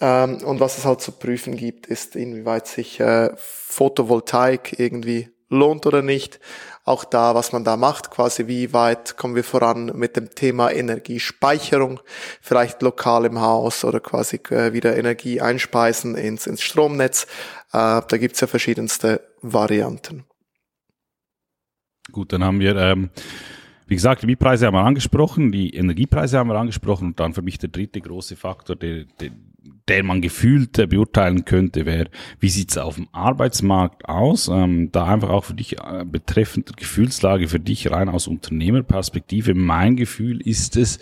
Ähm, 0.00 0.38
und 0.44 0.60
was 0.60 0.78
es 0.78 0.84
halt 0.84 1.00
zu 1.00 1.12
prüfen 1.12 1.56
gibt, 1.56 1.86
ist, 1.86 2.16
inwieweit 2.16 2.66
sich 2.66 3.00
äh, 3.00 3.30
Photovoltaik 3.36 4.78
irgendwie 4.78 5.28
lohnt 5.48 5.86
oder 5.86 6.02
nicht. 6.02 6.40
Auch 6.84 7.04
da, 7.04 7.34
was 7.34 7.52
man 7.52 7.62
da 7.62 7.76
macht, 7.76 8.10
quasi 8.10 8.48
wie 8.48 8.72
weit 8.72 9.16
kommen 9.16 9.36
wir 9.36 9.44
voran 9.44 9.92
mit 9.94 10.16
dem 10.16 10.30
Thema 10.30 10.72
Energiespeicherung, 10.72 12.00
vielleicht 12.40 12.82
lokal 12.82 13.24
im 13.26 13.40
Haus 13.40 13.84
oder 13.84 14.00
quasi 14.00 14.40
äh, 14.50 14.72
wieder 14.72 14.96
Energie 14.96 15.40
einspeisen 15.40 16.16
ins, 16.16 16.46
ins 16.46 16.62
Stromnetz. 16.62 17.26
Äh, 17.72 18.00
da 18.08 18.18
gibt's 18.18 18.40
ja 18.40 18.48
verschiedenste 18.48 19.20
Varianten. 19.42 20.24
Gut, 22.10 22.32
dann 22.32 22.42
haben 22.42 22.58
wir 22.58 22.74
ähm, 22.76 23.10
wie 23.92 23.96
gesagt, 23.96 24.22
die 24.22 24.26
Mietpreise 24.26 24.66
haben 24.66 24.74
wir 24.74 24.84
angesprochen, 24.84 25.52
die 25.52 25.74
Energiepreise 25.74 26.38
haben 26.38 26.48
wir 26.48 26.56
angesprochen 26.56 27.08
und 27.08 27.20
dann 27.20 27.34
für 27.34 27.42
mich 27.42 27.58
der 27.58 27.68
dritte 27.68 28.00
große 28.00 28.36
Faktor, 28.36 28.74
der, 28.74 29.04
der, 29.20 29.32
der 29.88 30.02
man 30.04 30.20
gefühlt 30.20 30.72
beurteilen 30.88 31.44
könnte, 31.44 31.86
wäre, 31.86 32.08
wie 32.40 32.48
sieht's 32.48 32.78
auf 32.78 32.96
dem 32.96 33.08
Arbeitsmarkt 33.12 34.08
aus? 34.08 34.48
Ähm, 34.48 34.90
da 34.92 35.06
einfach 35.06 35.30
auch 35.30 35.44
für 35.44 35.54
dich 35.54 35.78
äh, 35.78 36.04
betreffend 36.04 36.76
Gefühlslage 36.76 37.48
für 37.48 37.60
dich 37.60 37.90
rein 37.90 38.08
aus 38.08 38.26
Unternehmerperspektive. 38.26 39.54
Mein 39.54 39.96
Gefühl 39.96 40.40
ist 40.40 40.76
es, 40.76 40.98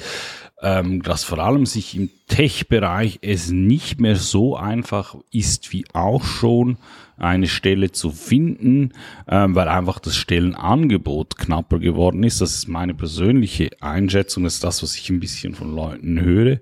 ähm, 0.63 1.03
dass 1.03 1.25
vor 1.25 1.39
allem 1.39 1.67
sich 1.67 1.97
im 1.97 2.11
Tech-Bereich 2.29 3.21
es 3.23 3.51
nicht 3.51 4.01
mehr 4.01 4.17
so 4.17 4.57
einfach 4.57 5.17
ist 5.33 5.73
wie 5.73 5.85
auch 5.93 6.25
schon 6.25 6.77
eine 7.21 7.47
Stelle 7.47 7.93
zu 7.93 8.11
finden, 8.11 8.93
ähm, 9.29 9.55
weil 9.55 9.69
einfach 9.69 9.99
das 9.99 10.17
Stellenangebot 10.17 11.37
knapper 11.37 11.79
geworden 11.79 12.23
ist. 12.23 12.41
Das 12.41 12.55
ist 12.55 12.69
meine 12.69 12.95
persönliche 12.95 13.71
Einschätzung, 13.81 14.45
das 14.45 14.55
ist 14.55 14.65
das, 14.65 14.83
was 14.83 14.97
ich 14.97 15.11
ein 15.11 15.21
bisschen 15.21 15.55
von 15.55 15.75
Leuten 15.75 16.21
höre. 16.21 16.59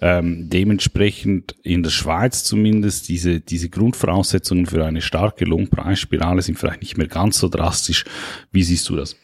Ähm, 0.00 0.48
dementsprechend 0.50 1.54
in 1.62 1.82
der 1.82 1.90
Schweiz 1.90 2.44
zumindest 2.44 3.08
diese, 3.08 3.40
diese 3.40 3.68
Grundvoraussetzungen 3.68 4.66
für 4.66 4.84
eine 4.84 5.00
starke 5.00 5.44
Lohnpreisspirale 5.44 6.42
sind 6.42 6.58
vielleicht 6.58 6.82
nicht 6.82 6.98
mehr 6.98 7.08
ganz 7.08 7.38
so 7.38 7.48
drastisch. 7.48 8.04
Wie 8.52 8.62
siehst 8.62 8.88
du 8.88 8.96
das? 8.96 9.16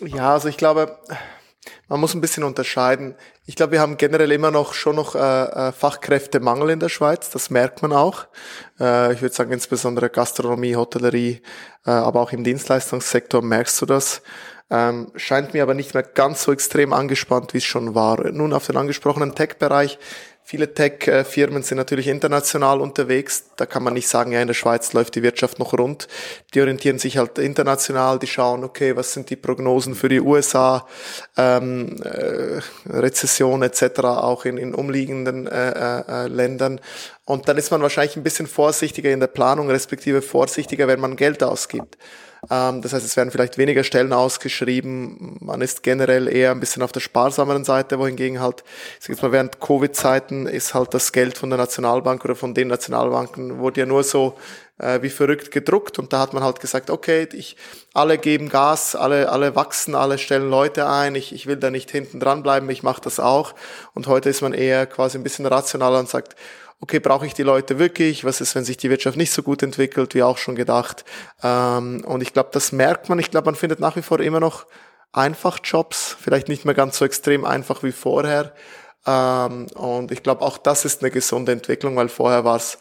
Ja, 0.00 0.34
also 0.34 0.48
ich 0.48 0.56
glaube, 0.56 0.96
man 1.88 2.00
muss 2.00 2.14
ein 2.14 2.20
bisschen 2.20 2.44
unterscheiden. 2.44 3.14
Ich 3.44 3.56
glaube, 3.56 3.72
wir 3.72 3.80
haben 3.80 3.96
generell 3.96 4.32
immer 4.32 4.50
noch 4.50 4.72
schon 4.72 4.96
noch 4.96 5.14
äh, 5.14 5.18
äh, 5.18 5.72
Fachkräftemangel 5.72 6.70
in 6.70 6.80
der 6.80 6.88
Schweiz. 6.88 7.30
Das 7.30 7.50
merkt 7.50 7.82
man 7.82 7.92
auch. 7.92 8.26
Äh, 8.80 9.12
ich 9.12 9.22
würde 9.22 9.34
sagen, 9.34 9.52
insbesondere 9.52 10.08
Gastronomie, 10.08 10.76
Hotellerie, 10.76 11.42
äh, 11.84 11.90
aber 11.90 12.20
auch 12.20 12.32
im 12.32 12.44
Dienstleistungssektor 12.44 13.42
merkst 13.42 13.80
du 13.82 13.86
das. 13.86 14.22
Ähm, 14.70 15.12
scheint 15.16 15.52
mir 15.52 15.62
aber 15.62 15.74
nicht 15.74 15.92
mehr 15.92 16.02
ganz 16.02 16.44
so 16.44 16.52
extrem 16.52 16.94
angespannt, 16.94 17.52
wie 17.52 17.58
es 17.58 17.64
schon 17.64 17.94
war. 17.94 18.30
Nun 18.32 18.54
auf 18.54 18.66
den 18.66 18.78
angesprochenen 18.78 19.34
Tech-Bereich 19.34 19.98
Viele 20.44 20.74
Tech-Firmen 20.74 21.62
sind 21.62 21.78
natürlich 21.78 22.08
international 22.08 22.80
unterwegs. 22.80 23.44
Da 23.56 23.64
kann 23.64 23.82
man 23.82 23.94
nicht 23.94 24.08
sagen, 24.08 24.32
ja, 24.32 24.40
in 24.40 24.48
der 24.48 24.54
Schweiz 24.54 24.92
läuft 24.92 25.14
die 25.14 25.22
Wirtschaft 25.22 25.58
noch 25.58 25.72
rund. 25.72 26.08
Die 26.52 26.60
orientieren 26.60 26.98
sich 26.98 27.16
halt 27.16 27.38
international, 27.38 28.18
die 28.18 28.26
schauen, 28.26 28.64
okay, 28.64 28.96
was 28.96 29.12
sind 29.12 29.30
die 29.30 29.36
Prognosen 29.36 29.94
für 29.94 30.08
die 30.08 30.20
USA, 30.20 30.86
ähm, 31.36 31.96
äh, 32.02 32.60
Rezession 32.86 33.62
etc., 33.62 34.00
auch 34.00 34.44
in, 34.44 34.58
in 34.58 34.74
umliegenden 34.74 35.46
äh, 35.46 36.00
äh, 36.00 36.26
Ländern. 36.26 36.80
Und 37.24 37.48
dann 37.48 37.56
ist 37.56 37.70
man 37.70 37.80
wahrscheinlich 37.80 38.16
ein 38.16 38.24
bisschen 38.24 38.48
vorsichtiger 38.48 39.10
in 39.10 39.20
der 39.20 39.28
Planung, 39.28 39.70
respektive 39.70 40.22
vorsichtiger, 40.22 40.88
wenn 40.88 41.00
man 41.00 41.16
Geld 41.16 41.42
ausgibt. 41.42 41.96
Ähm, 42.50 42.82
das 42.82 42.92
heißt, 42.92 43.04
es 43.04 43.16
werden 43.16 43.30
vielleicht 43.30 43.56
weniger 43.56 43.84
Stellen 43.84 44.12
ausgeschrieben. 44.12 45.36
Man 45.40 45.60
ist 45.60 45.82
generell 45.82 46.28
eher 46.28 46.50
ein 46.50 46.60
bisschen 46.60 46.82
auf 46.82 46.92
der 46.92 47.00
sparsameren 47.00 47.64
Seite, 47.64 47.98
wohingegen 47.98 48.40
halt, 48.40 48.64
ich 48.98 49.04
sag 49.04 49.10
jetzt 49.10 49.22
mal, 49.22 49.32
während 49.32 49.60
Covid-Zeiten 49.60 50.46
ist 50.46 50.74
halt 50.74 50.92
das 50.92 51.12
Geld 51.12 51.38
von 51.38 51.50
der 51.50 51.58
Nationalbank 51.58 52.24
oder 52.24 52.34
von 52.34 52.54
den 52.54 52.68
Nationalbanken 52.68 53.58
wurde 53.58 53.80
ja 53.80 53.86
nur 53.86 54.02
so 54.02 54.36
äh, 54.78 55.00
wie 55.02 55.10
verrückt 55.10 55.52
gedruckt 55.52 55.98
und 55.98 56.12
da 56.12 56.18
hat 56.18 56.32
man 56.32 56.42
halt 56.42 56.58
gesagt, 56.58 56.90
okay, 56.90 57.28
ich, 57.32 57.56
alle 57.94 58.18
geben 58.18 58.48
Gas, 58.48 58.96
alle, 58.96 59.30
alle 59.30 59.54
wachsen, 59.54 59.94
alle 59.94 60.18
stellen 60.18 60.50
Leute 60.50 60.88
ein, 60.88 61.14
ich, 61.14 61.32
ich 61.32 61.46
will 61.46 61.56
da 61.56 61.70
nicht 61.70 61.90
hinten 61.90 62.18
dran 62.18 62.42
bleiben, 62.42 62.68
ich 62.70 62.82
mache 62.82 63.00
das 63.00 63.20
auch. 63.20 63.54
Und 63.94 64.08
heute 64.08 64.28
ist 64.28 64.42
man 64.42 64.52
eher 64.52 64.86
quasi 64.86 65.16
ein 65.16 65.22
bisschen 65.22 65.46
rationaler 65.46 66.00
und 66.00 66.08
sagt, 66.08 66.34
okay, 66.82 66.98
brauche 66.98 67.24
ich 67.24 67.32
die 67.32 67.44
Leute 67.44 67.78
wirklich? 67.78 68.24
Was 68.24 68.40
ist, 68.40 68.54
wenn 68.56 68.64
sich 68.64 68.76
die 68.76 68.90
Wirtschaft 68.90 69.16
nicht 69.16 69.32
so 69.32 69.42
gut 69.42 69.62
entwickelt, 69.62 70.14
wie 70.14 70.24
auch 70.24 70.36
schon 70.36 70.56
gedacht? 70.56 71.04
Ähm, 71.42 72.04
und 72.04 72.22
ich 72.22 72.32
glaube, 72.32 72.50
das 72.52 72.72
merkt 72.72 73.08
man. 73.08 73.20
Ich 73.20 73.30
glaube, 73.30 73.46
man 73.46 73.54
findet 73.54 73.78
nach 73.78 73.94
wie 73.94 74.02
vor 74.02 74.18
immer 74.18 74.40
noch 74.40 74.66
einfach 75.12 75.60
Jobs, 75.62 76.16
vielleicht 76.20 76.48
nicht 76.48 76.64
mehr 76.64 76.74
ganz 76.74 76.98
so 76.98 77.04
extrem 77.04 77.44
einfach 77.44 77.84
wie 77.84 77.92
vorher. 77.92 78.52
Ähm, 79.06 79.68
und 79.74 80.10
ich 80.10 80.24
glaube, 80.24 80.42
auch 80.42 80.58
das 80.58 80.84
ist 80.84 81.02
eine 81.02 81.12
gesunde 81.12 81.52
Entwicklung, 81.52 81.94
weil 81.94 82.08
vorher 82.08 82.44
war 82.44 82.56
es 82.56 82.78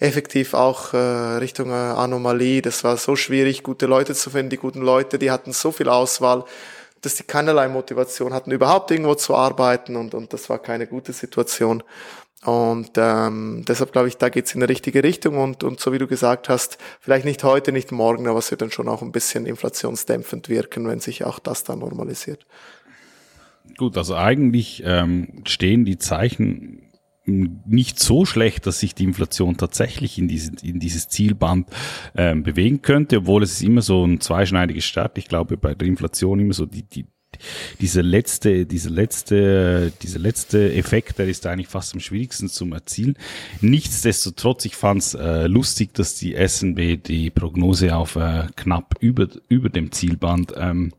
effektiv 0.00 0.54
auch 0.54 0.92
äh, 0.92 0.96
Richtung 0.96 1.70
äh, 1.70 1.74
Anomalie. 1.74 2.60
Das 2.60 2.82
war 2.82 2.96
so 2.96 3.14
schwierig, 3.14 3.62
gute 3.62 3.86
Leute 3.86 4.14
zu 4.14 4.30
finden. 4.30 4.50
Die 4.50 4.56
guten 4.56 4.80
Leute, 4.80 5.16
die 5.16 5.30
hatten 5.30 5.52
so 5.52 5.70
viel 5.70 5.88
Auswahl, 5.88 6.44
dass 7.02 7.14
die 7.14 7.22
keinerlei 7.22 7.68
Motivation 7.68 8.34
hatten, 8.34 8.50
überhaupt 8.50 8.90
irgendwo 8.90 9.14
zu 9.14 9.36
arbeiten. 9.36 9.94
Und, 9.94 10.12
und 10.14 10.32
das 10.32 10.50
war 10.50 10.58
keine 10.58 10.88
gute 10.88 11.12
Situation. 11.12 11.84
Und 12.44 12.90
ähm, 12.96 13.64
deshalb 13.66 13.92
glaube 13.92 14.08
ich, 14.08 14.18
da 14.18 14.28
geht's 14.28 14.54
in 14.54 14.60
die 14.60 14.66
richtige 14.66 15.02
Richtung 15.02 15.38
und, 15.38 15.64
und 15.64 15.80
so 15.80 15.92
wie 15.92 15.98
du 15.98 16.06
gesagt 16.06 16.48
hast, 16.48 16.78
vielleicht 17.00 17.24
nicht 17.24 17.42
heute, 17.42 17.72
nicht 17.72 17.90
morgen, 17.90 18.26
aber 18.28 18.38
es 18.38 18.50
wird 18.50 18.60
dann 18.60 18.70
schon 18.70 18.88
auch 18.88 19.02
ein 19.02 19.12
bisschen 19.12 19.46
inflationsdämpfend 19.46 20.48
wirken, 20.48 20.86
wenn 20.86 21.00
sich 21.00 21.24
auch 21.24 21.38
das 21.38 21.64
dann 21.64 21.78
normalisiert. 21.78 22.44
Gut, 23.78 23.96
also 23.96 24.14
eigentlich 24.14 24.82
ähm, 24.84 25.42
stehen 25.46 25.84
die 25.84 25.98
Zeichen 25.98 26.84
nicht 27.26 27.98
so 27.98 28.26
schlecht, 28.26 28.66
dass 28.66 28.80
sich 28.80 28.94
die 28.94 29.04
Inflation 29.04 29.56
tatsächlich 29.56 30.18
in, 30.18 30.28
diese, 30.28 30.52
in 30.62 30.78
dieses 30.78 31.08
Zielband 31.08 31.68
ähm, 32.14 32.42
bewegen 32.42 32.82
könnte, 32.82 33.18
obwohl 33.18 33.42
es 33.42 33.52
ist 33.52 33.62
immer 33.62 33.80
so 33.80 34.04
ein 34.04 34.20
zweischneidiges 34.20 34.84
Start. 34.84 35.16
Ich 35.16 35.28
glaube, 35.28 35.56
bei 35.56 35.74
der 35.74 35.88
Inflation 35.88 36.38
immer 36.40 36.52
so 36.52 36.66
die, 36.66 36.82
die, 36.82 37.06
dieser 37.80 38.02
letzte, 38.02 38.66
dieser 38.66 38.90
letzte, 38.90 39.92
dieser 40.02 40.18
letzte 40.18 40.72
Effekt, 40.74 41.18
der 41.18 41.28
ist 41.28 41.46
eigentlich 41.46 41.68
fast 41.68 41.94
am 41.94 42.00
schwierigsten 42.00 42.48
zum 42.48 42.72
erzielen. 42.72 43.16
Nichtsdestotrotz, 43.60 44.64
ich 44.64 44.76
fand 44.76 45.02
es 45.02 45.14
äh, 45.14 45.46
lustig, 45.46 45.94
dass 45.94 46.16
die 46.16 46.34
SNB 46.34 47.02
die 47.02 47.30
Prognose 47.30 47.94
auf 47.94 48.16
äh, 48.16 48.44
knapp 48.56 48.94
über, 49.00 49.28
über 49.48 49.68
dem 49.68 49.92
Zielband 49.92 50.54
ähm, 50.56 50.92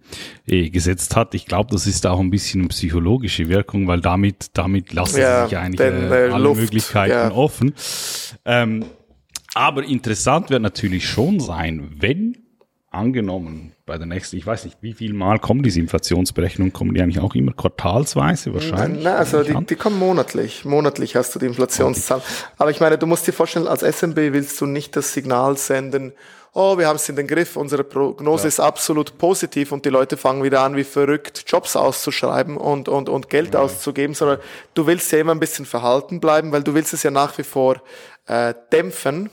eh, 0.48 0.70
gesetzt 0.70 1.16
hat. 1.16 1.34
Ich 1.34 1.46
glaube, 1.46 1.72
das 1.72 1.88
ist 1.88 2.06
auch 2.06 2.20
ein 2.20 2.30
bisschen 2.30 2.62
eine 2.62 2.70
psychologische 2.70 3.50
Wirkung, 3.50 3.88
weil 3.88 4.02
damit, 4.02 4.52
damit 4.54 4.94
lassen 4.94 5.20
ja, 5.20 5.48
sich 5.48 5.58
eigentlich 5.58 5.78
denn, 5.78 6.12
äh, 6.12 6.30
alle 6.32 6.44
Luft, 6.44 6.62
Möglichkeiten 6.62 7.12
ja. 7.12 7.32
offen. 7.32 7.74
Ähm, 8.46 8.86
aber 9.54 9.86
interessant 9.86 10.50
wird 10.50 10.62
natürlich 10.62 11.08
schon 11.08 11.40
sein, 11.40 11.90
wenn 11.98 12.45
angenommen 12.96 13.74
bei 13.86 13.98
der 13.98 14.08
nächsten, 14.08 14.38
ich 14.38 14.46
weiß 14.46 14.66
nicht, 14.66 14.78
wie 14.82 14.94
viel 14.94 15.14
Mal 15.14 15.40
kommen 15.40 15.62
diese 15.62 15.80
Inflationsberechnungen, 15.80 16.74
kommen 16.74 16.94
die 16.94 17.02
eigentlich 17.02 17.20
auch 17.20 17.36
immer 17.36 17.54
quartalsweise 17.54 18.54
wahrscheinlich? 18.54 19.04
Nein, 19.04 19.16
also 19.16 19.44
die, 19.44 19.66
die, 19.66 19.76
kommen 19.76 20.00
monatlich. 20.00 20.66
Monatlich 20.66 21.16
hast 21.16 21.36
du 21.36 21.40
die 21.40 21.46
Inflationszahl. 21.46 22.22
Aber 22.58 22.72
ich 22.72 22.80
meine, 22.80 22.98
du 22.98 23.06
musst 23.06 23.28
dir 23.28 23.34
vorstellen, 23.34 23.68
als 23.68 23.82
SMB 23.82 24.16
willst 24.16 24.60
du 24.60 24.66
nicht 24.66 24.96
das 24.96 25.14
Signal 25.14 25.58
senden, 25.58 26.14
oh, 26.56 26.78
wir 26.78 26.88
haben 26.88 26.96
es 26.96 27.08
in 27.10 27.18
den 27.18 27.28
Griff, 27.28 27.58
unsere 27.58 27.84
Prognose 27.84 28.44
ja. 28.44 28.48
ist 28.48 28.60
absolut 28.60 29.18
positiv 29.18 29.72
und 29.74 29.86
die 29.86 29.90
Leute 29.90 30.18
fangen 30.18 30.42
wieder 30.42 30.62
an, 30.62 30.76
wie 30.76 30.86
verrückt 30.86 31.44
Jobs 31.46 31.76
auszuschreiben 31.76 32.58
und, 32.58 32.88
und, 32.88 33.10
und 33.10 33.30
Geld 33.30 33.54
ja. 33.54 33.60
auszugeben, 33.60 34.16
sondern 34.16 34.40
du 34.74 34.88
willst 34.88 35.12
ja 35.12 35.20
immer 35.20 35.34
ein 35.34 35.40
bisschen 35.40 35.66
verhalten 35.66 36.20
bleiben, 36.20 36.52
weil 36.52 36.64
du 36.64 36.74
willst 36.74 36.94
es 36.94 37.04
ja 37.04 37.12
nach 37.12 37.38
wie 37.38 37.44
vor 37.44 37.82
äh, 38.28 38.54
dämpfen 38.72 39.30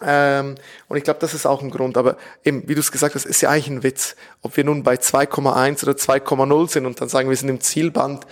ähm, 0.00 0.54
und 0.88 0.96
ich 0.96 1.04
glaube, 1.04 1.20
das 1.20 1.34
ist 1.34 1.46
auch 1.46 1.62
ein 1.62 1.70
Grund. 1.70 1.96
Aber 1.96 2.16
eben, 2.44 2.68
wie 2.68 2.74
du 2.74 2.80
es 2.80 2.92
gesagt 2.92 3.14
hast, 3.14 3.26
ist 3.26 3.40
ja 3.40 3.50
eigentlich 3.50 3.68
ein 3.68 3.82
Witz. 3.82 4.16
Ob 4.42 4.56
wir 4.56 4.64
nun 4.64 4.82
bei 4.82 4.94
2,1 4.94 5.82
oder 5.82 5.92
2,0 5.92 6.68
sind 6.70 6.86
und 6.86 7.00
dann 7.00 7.08
sagen, 7.08 7.28
wir 7.28 7.36
sind 7.36 7.48
im 7.48 7.60
Zielband, 7.60 8.24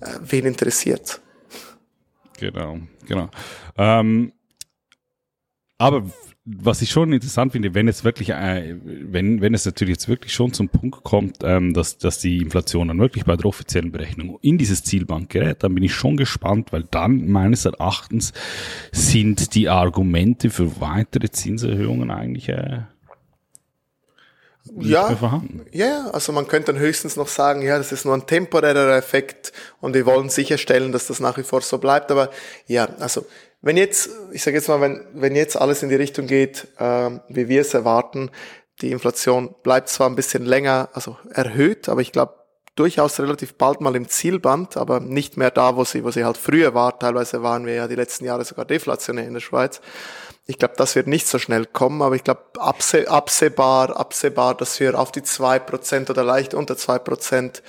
äh, 0.00 0.08
wen 0.20 0.46
interessiert? 0.46 1.20
Genau, 2.38 2.78
genau. 3.06 3.30
Ähm, 3.76 4.32
aber 5.78 6.04
was 6.46 6.82
ich 6.82 6.90
schon 6.90 7.12
interessant 7.12 7.52
finde, 7.52 7.72
wenn 7.74 7.88
es 7.88 8.04
wirklich, 8.04 8.28
äh, 8.30 8.76
wenn, 8.82 9.40
wenn 9.40 9.54
es 9.54 9.64
natürlich 9.64 9.94
jetzt 9.94 10.08
wirklich 10.08 10.34
schon 10.34 10.52
zum 10.52 10.68
Punkt 10.68 11.02
kommt, 11.02 11.38
ähm, 11.42 11.72
dass, 11.72 11.96
dass 11.96 12.18
die 12.18 12.38
Inflation 12.38 12.88
dann 12.88 12.98
wirklich 12.98 13.24
bei 13.24 13.34
der 13.34 13.46
offiziellen 13.46 13.92
Berechnung 13.92 14.38
in 14.42 14.58
dieses 14.58 14.84
Zielbank 14.84 15.30
gerät, 15.30 15.62
dann 15.62 15.74
bin 15.74 15.82
ich 15.82 15.94
schon 15.94 16.18
gespannt, 16.18 16.70
weil 16.70 16.84
dann 16.90 17.28
meines 17.28 17.64
Erachtens 17.64 18.34
sind 18.92 19.54
die 19.54 19.70
Argumente 19.70 20.50
für 20.50 20.82
weitere 20.82 21.30
Zinserhöhungen 21.30 22.10
eigentlich 22.10 22.50
äh, 22.50 22.82
ja, 24.76 25.14
ja, 25.72 26.10
also 26.10 26.32
man 26.32 26.48
könnte 26.48 26.72
dann 26.72 26.80
höchstens 26.80 27.16
noch 27.16 27.28
sagen, 27.28 27.60
ja, 27.60 27.76
das 27.76 27.92
ist 27.92 28.06
nur 28.06 28.14
ein 28.14 28.26
temporärer 28.26 28.96
Effekt 28.96 29.52
und 29.80 29.94
wir 29.94 30.06
wollen 30.06 30.30
sicherstellen, 30.30 30.90
dass 30.90 31.06
das 31.06 31.20
nach 31.20 31.36
wie 31.36 31.42
vor 31.42 31.60
so 31.60 31.76
bleibt. 31.76 32.10
Aber 32.10 32.30
ja, 32.66 32.88
also 32.98 33.26
wenn 33.64 33.78
jetzt, 33.78 34.10
ich 34.32 34.42
sage 34.42 34.58
jetzt 34.58 34.68
mal, 34.68 34.80
wenn, 34.80 35.06
wenn 35.14 35.34
jetzt 35.34 35.56
alles 35.56 35.82
in 35.82 35.88
die 35.88 35.94
Richtung 35.94 36.26
geht, 36.26 36.68
äh, 36.78 37.10
wie 37.28 37.48
wir 37.48 37.62
es 37.62 37.72
erwarten, 37.72 38.30
die 38.82 38.90
Inflation 38.90 39.54
bleibt 39.62 39.88
zwar 39.88 40.08
ein 40.08 40.16
bisschen 40.16 40.44
länger, 40.44 40.90
also 40.92 41.16
erhöht, 41.30 41.88
aber 41.88 42.02
ich 42.02 42.12
glaube 42.12 42.34
durchaus 42.76 43.18
relativ 43.20 43.54
bald 43.54 43.80
mal 43.80 43.96
im 43.96 44.08
Zielband, 44.08 44.76
aber 44.76 45.00
nicht 45.00 45.36
mehr 45.36 45.50
da, 45.50 45.76
wo 45.76 45.84
sie, 45.84 46.04
wo 46.04 46.10
sie 46.10 46.24
halt 46.24 46.36
früher 46.36 46.74
war. 46.74 46.98
Teilweise 46.98 47.42
waren 47.42 47.66
wir 47.66 47.74
ja 47.74 47.88
die 47.88 47.94
letzten 47.94 48.24
Jahre 48.24 48.44
sogar 48.44 48.64
deflationär 48.64 49.26
in 49.26 49.34
der 49.34 49.40
Schweiz. 49.40 49.80
Ich 50.46 50.58
glaube, 50.58 50.74
das 50.76 50.94
wird 50.94 51.06
nicht 51.06 51.26
so 51.26 51.38
schnell 51.38 51.64
kommen, 51.64 52.02
aber 52.02 52.16
ich 52.16 52.24
glaube, 52.24 52.42
abseh 52.58 53.06
absehbar, 53.06 53.96
absehbar, 53.96 54.54
dass 54.54 54.78
wir 54.78 54.98
auf 54.98 55.10
die 55.10 55.22
zwei 55.22 55.58
Prozent 55.58 56.10
oder 56.10 56.24
leicht 56.24 56.52
unter 56.52 56.76
zwei 56.76 56.98
Prozent 56.98 57.62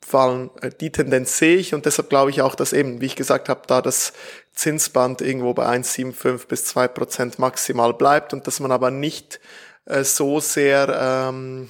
fallen, 0.00 0.50
äh, 0.60 0.70
die 0.70 0.90
Tendenz 0.90 1.38
sehe 1.38 1.56
ich 1.56 1.74
und 1.74 1.86
deshalb 1.86 2.08
glaube 2.08 2.30
ich 2.30 2.42
auch, 2.42 2.54
dass 2.54 2.72
eben, 2.72 3.00
wie 3.00 3.06
ich 3.06 3.16
gesagt 3.16 3.48
habe, 3.48 3.62
da 3.66 3.82
das 3.82 4.12
Zinsband 4.52 5.20
irgendwo 5.20 5.54
bei 5.54 5.66
1,75 5.66 6.46
bis 6.46 6.64
zwei 6.66 6.88
Prozent 6.88 7.38
maximal 7.38 7.94
bleibt 7.94 8.32
und 8.32 8.46
dass 8.46 8.60
man 8.60 8.72
aber 8.72 8.90
nicht 8.90 9.40
äh, 9.86 10.04
so 10.04 10.40
sehr 10.40 11.28
ähm, 11.30 11.68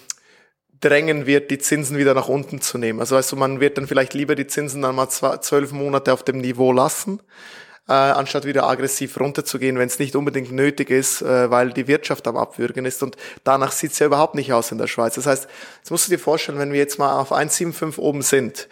drängen 0.81 1.27
wird, 1.27 1.51
die 1.51 1.59
Zinsen 1.59 1.97
wieder 1.97 2.15
nach 2.15 2.29
unten 2.29 2.61
zu 2.61 2.77
nehmen. 2.77 3.01
Also 3.01 3.17
weißt 3.17 3.33
du, 3.33 3.37
man 3.37 3.61
wird 3.61 3.79
dann 3.79 3.87
vielleicht 3.87 4.15
lieber 4.15 4.35
die 4.35 4.49
Zinsen 4.49 4.83
dann 4.83 4.97
mal 4.97 5.09
zwölf 5.09 5.73
Monate 5.73 6.13
auf 6.13 6.25
dem 6.25 6.39
Niveau 6.39 6.73
lassen 6.73 7.21
äh, 7.93 8.13
anstatt 8.13 8.47
wieder 8.47 8.65
aggressiv 8.65 9.21
runterzugehen, 9.21 9.79
wenn 9.79 9.87
es 9.87 9.99
nicht 9.99 10.17
unbedingt 10.17 10.51
nötig 10.51 10.89
ist, 10.89 11.21
äh, 11.21 11.51
weil 11.51 11.75
die 11.75 11.87
Wirtschaft 11.89 12.27
am 12.27 12.39
Abwürgen 12.39 12.87
ist. 12.87 13.03
Und 13.03 13.17
danach 13.45 13.71
sieht's 13.71 13.99
ja 13.99 14.07
überhaupt 14.07 14.35
nicht 14.35 14.51
aus 14.55 14.73
in 14.73 14.79
der 14.79 14.87
Schweiz. 14.87 15.17
Das 15.17 15.27
heißt, 15.27 15.47
jetzt 15.77 15.91
musst 15.91 16.07
du 16.07 16.11
dir 16.11 16.19
vorstellen, 16.19 16.59
wenn 16.59 16.73
wir 16.73 16.79
jetzt 16.79 16.99
mal 16.99 17.21
auf 17.21 17.33
1,75 17.33 17.99
oben 17.99 18.23
sind 18.23 18.69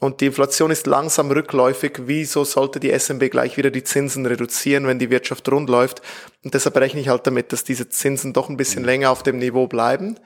und 0.00 0.20
die 0.20 0.26
Inflation 0.26 0.72
ist 0.72 0.88
langsam 0.88 1.30
rückläufig, 1.30 1.92
wieso 2.06 2.42
sollte 2.42 2.80
die 2.80 2.90
SMB 2.90 3.30
gleich 3.30 3.56
wieder 3.56 3.70
die 3.70 3.84
Zinsen 3.84 4.26
reduzieren, 4.26 4.88
wenn 4.88 4.98
die 4.98 5.10
Wirtschaft 5.10 5.48
rund 5.48 5.70
läuft? 5.70 6.02
Und 6.42 6.54
deshalb 6.54 6.76
rechne 6.76 7.00
ich 7.00 7.08
halt 7.08 7.28
damit, 7.28 7.52
dass 7.52 7.62
diese 7.62 7.88
Zinsen 7.88 8.32
doch 8.32 8.48
ein 8.48 8.56
bisschen 8.56 8.82
länger 8.82 9.10
auf 9.10 9.22
dem 9.22 9.38
Niveau 9.38 9.68
bleiben 9.68 10.18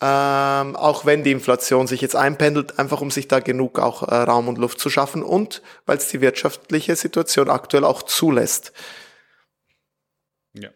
ähm, 0.00 0.76
auch 0.76 1.06
wenn 1.06 1.22
die 1.22 1.32
Inflation 1.32 1.86
sich 1.86 2.00
jetzt 2.00 2.16
einpendelt, 2.16 2.78
einfach 2.78 3.00
um 3.00 3.10
sich 3.10 3.28
da 3.28 3.40
genug 3.40 3.78
auch 3.78 4.02
äh, 4.02 4.14
Raum 4.14 4.48
und 4.48 4.58
Luft 4.58 4.80
zu 4.80 4.90
schaffen 4.90 5.22
und 5.22 5.62
weil 5.86 5.98
es 5.98 6.08
die 6.08 6.20
wirtschaftliche 6.20 6.96
Situation 6.96 7.48
aktuell 7.48 7.84
auch 7.84 8.02
zulässt. 8.02 8.72
Ja. 10.52 10.70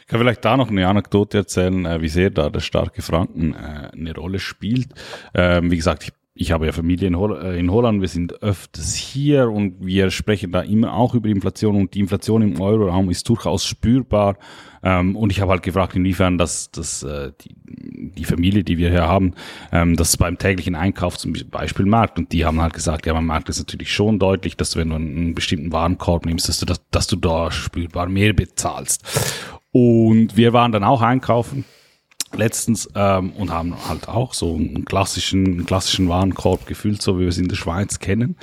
Ich 0.00 0.06
kann 0.06 0.20
vielleicht 0.20 0.44
da 0.44 0.56
noch 0.56 0.70
eine 0.70 0.88
Anekdote 0.88 1.38
erzählen, 1.38 1.86
äh, 1.86 2.00
wie 2.00 2.08
sehr 2.08 2.30
da 2.30 2.50
der 2.50 2.60
starke 2.60 3.02
Franken 3.02 3.54
äh, 3.54 3.90
eine 3.92 4.14
Rolle 4.14 4.38
spielt. 4.38 4.88
Ähm, 5.34 5.70
wie 5.70 5.76
gesagt, 5.76 6.02
ich 6.04 6.12
ich 6.40 6.52
habe 6.52 6.66
ja 6.66 6.72
Familie 6.72 7.08
in, 7.08 7.16
Holl 7.16 7.36
äh, 7.42 7.58
in, 7.58 7.70
Holland, 7.70 8.00
wir 8.00 8.08
sind 8.08 8.42
öfters 8.42 8.94
hier 8.94 9.50
und 9.50 9.84
wir 9.84 10.10
sprechen 10.10 10.52
da 10.52 10.60
immer 10.60 10.94
auch 10.94 11.14
über 11.14 11.28
Inflation 11.28 11.74
und 11.74 11.94
die 11.94 12.00
Inflation 12.00 12.42
im 12.42 12.60
Euroraum 12.60 13.10
ist 13.10 13.28
durchaus 13.28 13.66
spürbar. 13.66 14.36
Ähm, 14.84 15.16
und 15.16 15.32
ich 15.32 15.40
habe 15.40 15.50
halt 15.50 15.64
gefragt, 15.64 15.96
inwiefern 15.96 16.38
das, 16.38 16.70
das 16.70 17.02
äh, 17.02 17.32
die, 17.40 17.56
die 17.64 18.24
Familie, 18.24 18.62
die 18.62 18.78
wir 18.78 18.90
hier 18.90 19.08
haben, 19.08 19.34
ähm, 19.72 19.96
das 19.96 20.16
beim 20.16 20.38
täglichen 20.38 20.76
Einkauf 20.76 21.18
zum 21.18 21.34
Beispiel 21.50 21.86
merkt. 21.86 22.18
Und 22.18 22.32
die 22.32 22.44
haben 22.44 22.62
halt 22.62 22.72
gesagt, 22.72 23.06
ja, 23.06 23.14
man 23.14 23.26
merkt 23.26 23.48
es 23.48 23.58
natürlich 23.58 23.92
schon 23.92 24.20
deutlich, 24.20 24.56
dass 24.56 24.70
du, 24.70 24.78
wenn 24.78 24.90
du 24.90 24.94
einen 24.94 25.34
bestimmten 25.34 25.72
Warenkorb 25.72 26.24
nimmst, 26.24 26.48
dass 26.48 26.60
du, 26.60 26.66
das, 26.66 26.80
dass 26.92 27.08
du 27.08 27.16
da 27.16 27.50
spürbar 27.50 28.08
mehr 28.08 28.32
bezahlst. 28.32 29.02
Und 29.72 30.36
wir 30.36 30.52
waren 30.52 30.70
dann 30.70 30.84
auch 30.84 31.02
einkaufen 31.02 31.64
letztens 32.36 32.88
ähm, 32.94 33.32
und 33.32 33.50
haben 33.50 33.74
halt 33.88 34.08
auch 34.08 34.34
so 34.34 34.54
einen 34.54 34.84
klassischen, 34.84 35.46
einen 35.46 35.66
klassischen 35.66 36.08
Warenkorb 36.08 36.66
gefüllt, 36.66 37.02
so 37.02 37.16
wie 37.16 37.22
wir 37.22 37.28
es 37.28 37.38
in 37.38 37.48
der 37.48 37.56
Schweiz 37.56 37.98
kennen. 37.98 38.36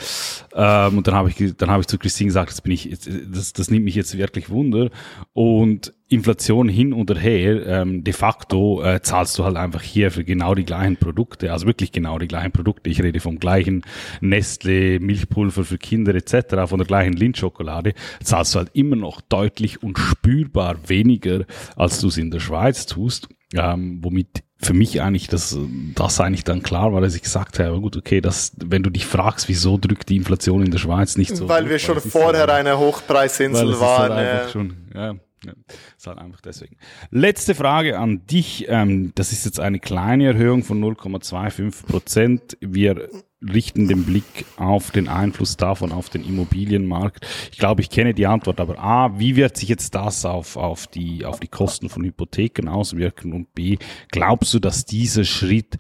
Ähm, 0.54 0.98
und 0.98 1.08
dann 1.08 1.16
habe 1.16 1.30
ich, 1.30 1.56
dann 1.58 1.70
habe 1.70 1.82
ich 1.82 1.88
zu 1.88 1.98
Christine 1.98 2.28
gesagt, 2.28 2.52
das 2.52 2.62
bin 2.62 2.72
ich, 2.72 2.86
jetzt, 2.86 3.10
das, 3.32 3.54
das 3.54 3.70
nimmt 3.70 3.86
mich 3.86 3.96
jetzt 3.96 4.18
wirklich 4.18 4.50
Wunder. 4.50 4.90
Und 5.34 5.94
Inflation 6.08 6.70
hin 6.70 6.94
und 6.94 7.10
her, 7.20 7.66
ähm, 7.66 8.04
de 8.04 8.14
facto 8.14 8.84
äh, 8.84 9.02
zahlst 9.02 9.40
du 9.40 9.44
halt 9.44 9.58
einfach 9.58 9.82
hier 9.82 10.12
für 10.12 10.24
genau 10.24 10.54
die 10.54 10.64
gleichen 10.64 10.98
Produkte, 10.98 11.52
also 11.52 11.66
wirklich 11.66 11.92
genau 11.92 12.20
die 12.20 12.28
gleichen 12.28 12.52
Produkte. 12.52 12.92
Ich 12.92 13.02
rede 13.02 13.20
vom 13.20 13.40
gleichen 13.40 13.84
Nestle, 14.22 15.00
Milchpulver 15.00 15.64
für 15.64 15.80
Kinder 15.80 16.14
etc., 16.14 16.68
von 16.68 16.78
der 16.78 16.86
gleichen 16.86 17.14
Lindschokolade, 17.14 17.94
zahlst 18.24 18.54
du 18.54 18.60
halt 18.60 18.70
immer 18.74 18.96
noch 18.96 19.20
deutlich 19.22 19.82
und 19.82 19.98
spürbar 19.98 20.78
weniger, 20.88 21.46
als 21.76 22.00
du 22.02 22.10
es 22.10 22.18
in 22.18 22.30
der 22.30 22.40
Schweiz 22.40 22.86
tust 22.86 23.28
ähm, 23.54 24.00
womit 24.02 24.44
für 24.58 24.74
mich 24.74 25.02
eigentlich 25.02 25.28
das, 25.28 25.58
das 25.96 26.20
eigentlich 26.20 26.44
dann 26.44 26.64
klar 26.64 26.94
war, 26.94 27.02
dass 27.02 27.16
ich 27.16 27.22
gesagt 27.22 27.60
habe, 27.60 27.80
gut, 27.82 27.98
okay, 27.98 28.22
das, 28.22 28.54
wenn 28.58 28.84
du 28.84 28.90
dich 28.90 29.06
fragst, 29.06 29.48
wieso 29.50 29.78
drückt 29.78 30.10
die 30.10 30.16
Inflation 30.16 30.64
in 30.64 30.72
der 30.72 30.80
Schweiz 30.80 31.18
nicht 31.18 31.36
so? 31.36 31.48
Weil 31.50 31.70
wir 31.70 31.78
schon 31.78 32.00
vorher 32.00 32.42
halt, 32.42 32.52
eine 32.52 32.80
Hochpreisinsel 32.80 33.80
waren. 33.80 34.14
Halt 34.14 34.46
ja. 34.46 34.50
Schon, 34.50 34.74
ja. 34.94 35.16
Ja, 35.44 35.54
ist 35.98 36.08
halt 36.08 36.18
einfach 36.18 36.42
deswegen. 36.42 36.78
Letzte 37.12 37.56
Frage 37.56 38.00
an 38.00 38.26
dich. 38.26 38.66
Ähm, 38.68 39.12
das 39.16 39.32
ist 39.32 39.46
jetzt 39.46 39.60
eine 39.60 39.80
kleine 39.80 40.26
Erhöhung 40.26 40.64
von 40.64 40.82
0,25 40.84 41.86
Prozent. 41.86 42.58
Wir 42.62 43.10
richten 43.42 43.88
den 43.88 44.06
Blick 44.06 44.46
auf 44.58 44.92
den 44.92 45.08
Einfluss 45.08 45.58
davon 45.58 45.92
auf 45.92 46.10
den 46.10 46.24
Immobilienmarkt. 46.24 47.26
Ich 47.52 47.60
glaube, 47.60 47.82
ich 47.82 47.90
kenne 47.90 48.14
die 48.14 48.28
Antwort, 48.28 48.60
aber 48.60 48.80
A, 48.80 49.20
wie 49.20 49.36
wird 49.36 49.58
sich 49.58 49.70
jetzt 49.70 49.94
das 49.94 50.26
auf, 50.26 50.58
auf, 50.58 50.88
die, 50.88 51.26
auf 51.26 51.40
die 51.40 51.48
Kosten 51.48 51.90
von 51.90 52.04
Hypotheken 52.04 52.68
auswirken? 52.70 53.34
Und 53.34 53.54
B, 53.54 53.78
glaubst 54.12 54.54
du, 54.54 54.60
dass 54.60 54.86
dieser 54.86 55.26
Schritt 55.26 55.78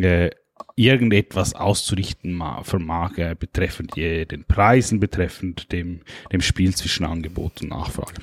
äh, 0.00 0.30
irgendetwas 0.74 1.54
auszurichten 1.54 2.42
vermag, 2.62 3.16
äh, 3.16 3.34
betreffend 3.38 3.96
äh, 3.96 4.26
den 4.26 4.44
Preisen, 4.44 5.00
betreffend 5.00 5.72
dem, 5.72 6.00
dem 6.32 6.42
Spiel 6.42 6.74
zwischen 6.74 7.06
Angebot 7.06 7.62
und 7.62 7.70
Nachfrage? 7.70 8.20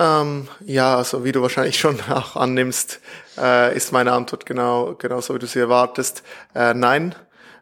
Ähm, 0.00 0.48
ja, 0.64 0.96
also 0.96 1.24
wie 1.24 1.32
du 1.32 1.42
wahrscheinlich 1.42 1.78
schon 1.78 2.00
auch 2.10 2.34
annimmst, 2.34 3.00
äh, 3.36 3.76
ist 3.76 3.92
meine 3.92 4.12
Antwort 4.12 4.46
genau, 4.46 4.94
genau 4.94 5.20
so, 5.20 5.34
wie 5.34 5.38
du 5.38 5.46
sie 5.46 5.58
erwartest. 5.58 6.22
Äh, 6.54 6.72
nein, 6.72 7.14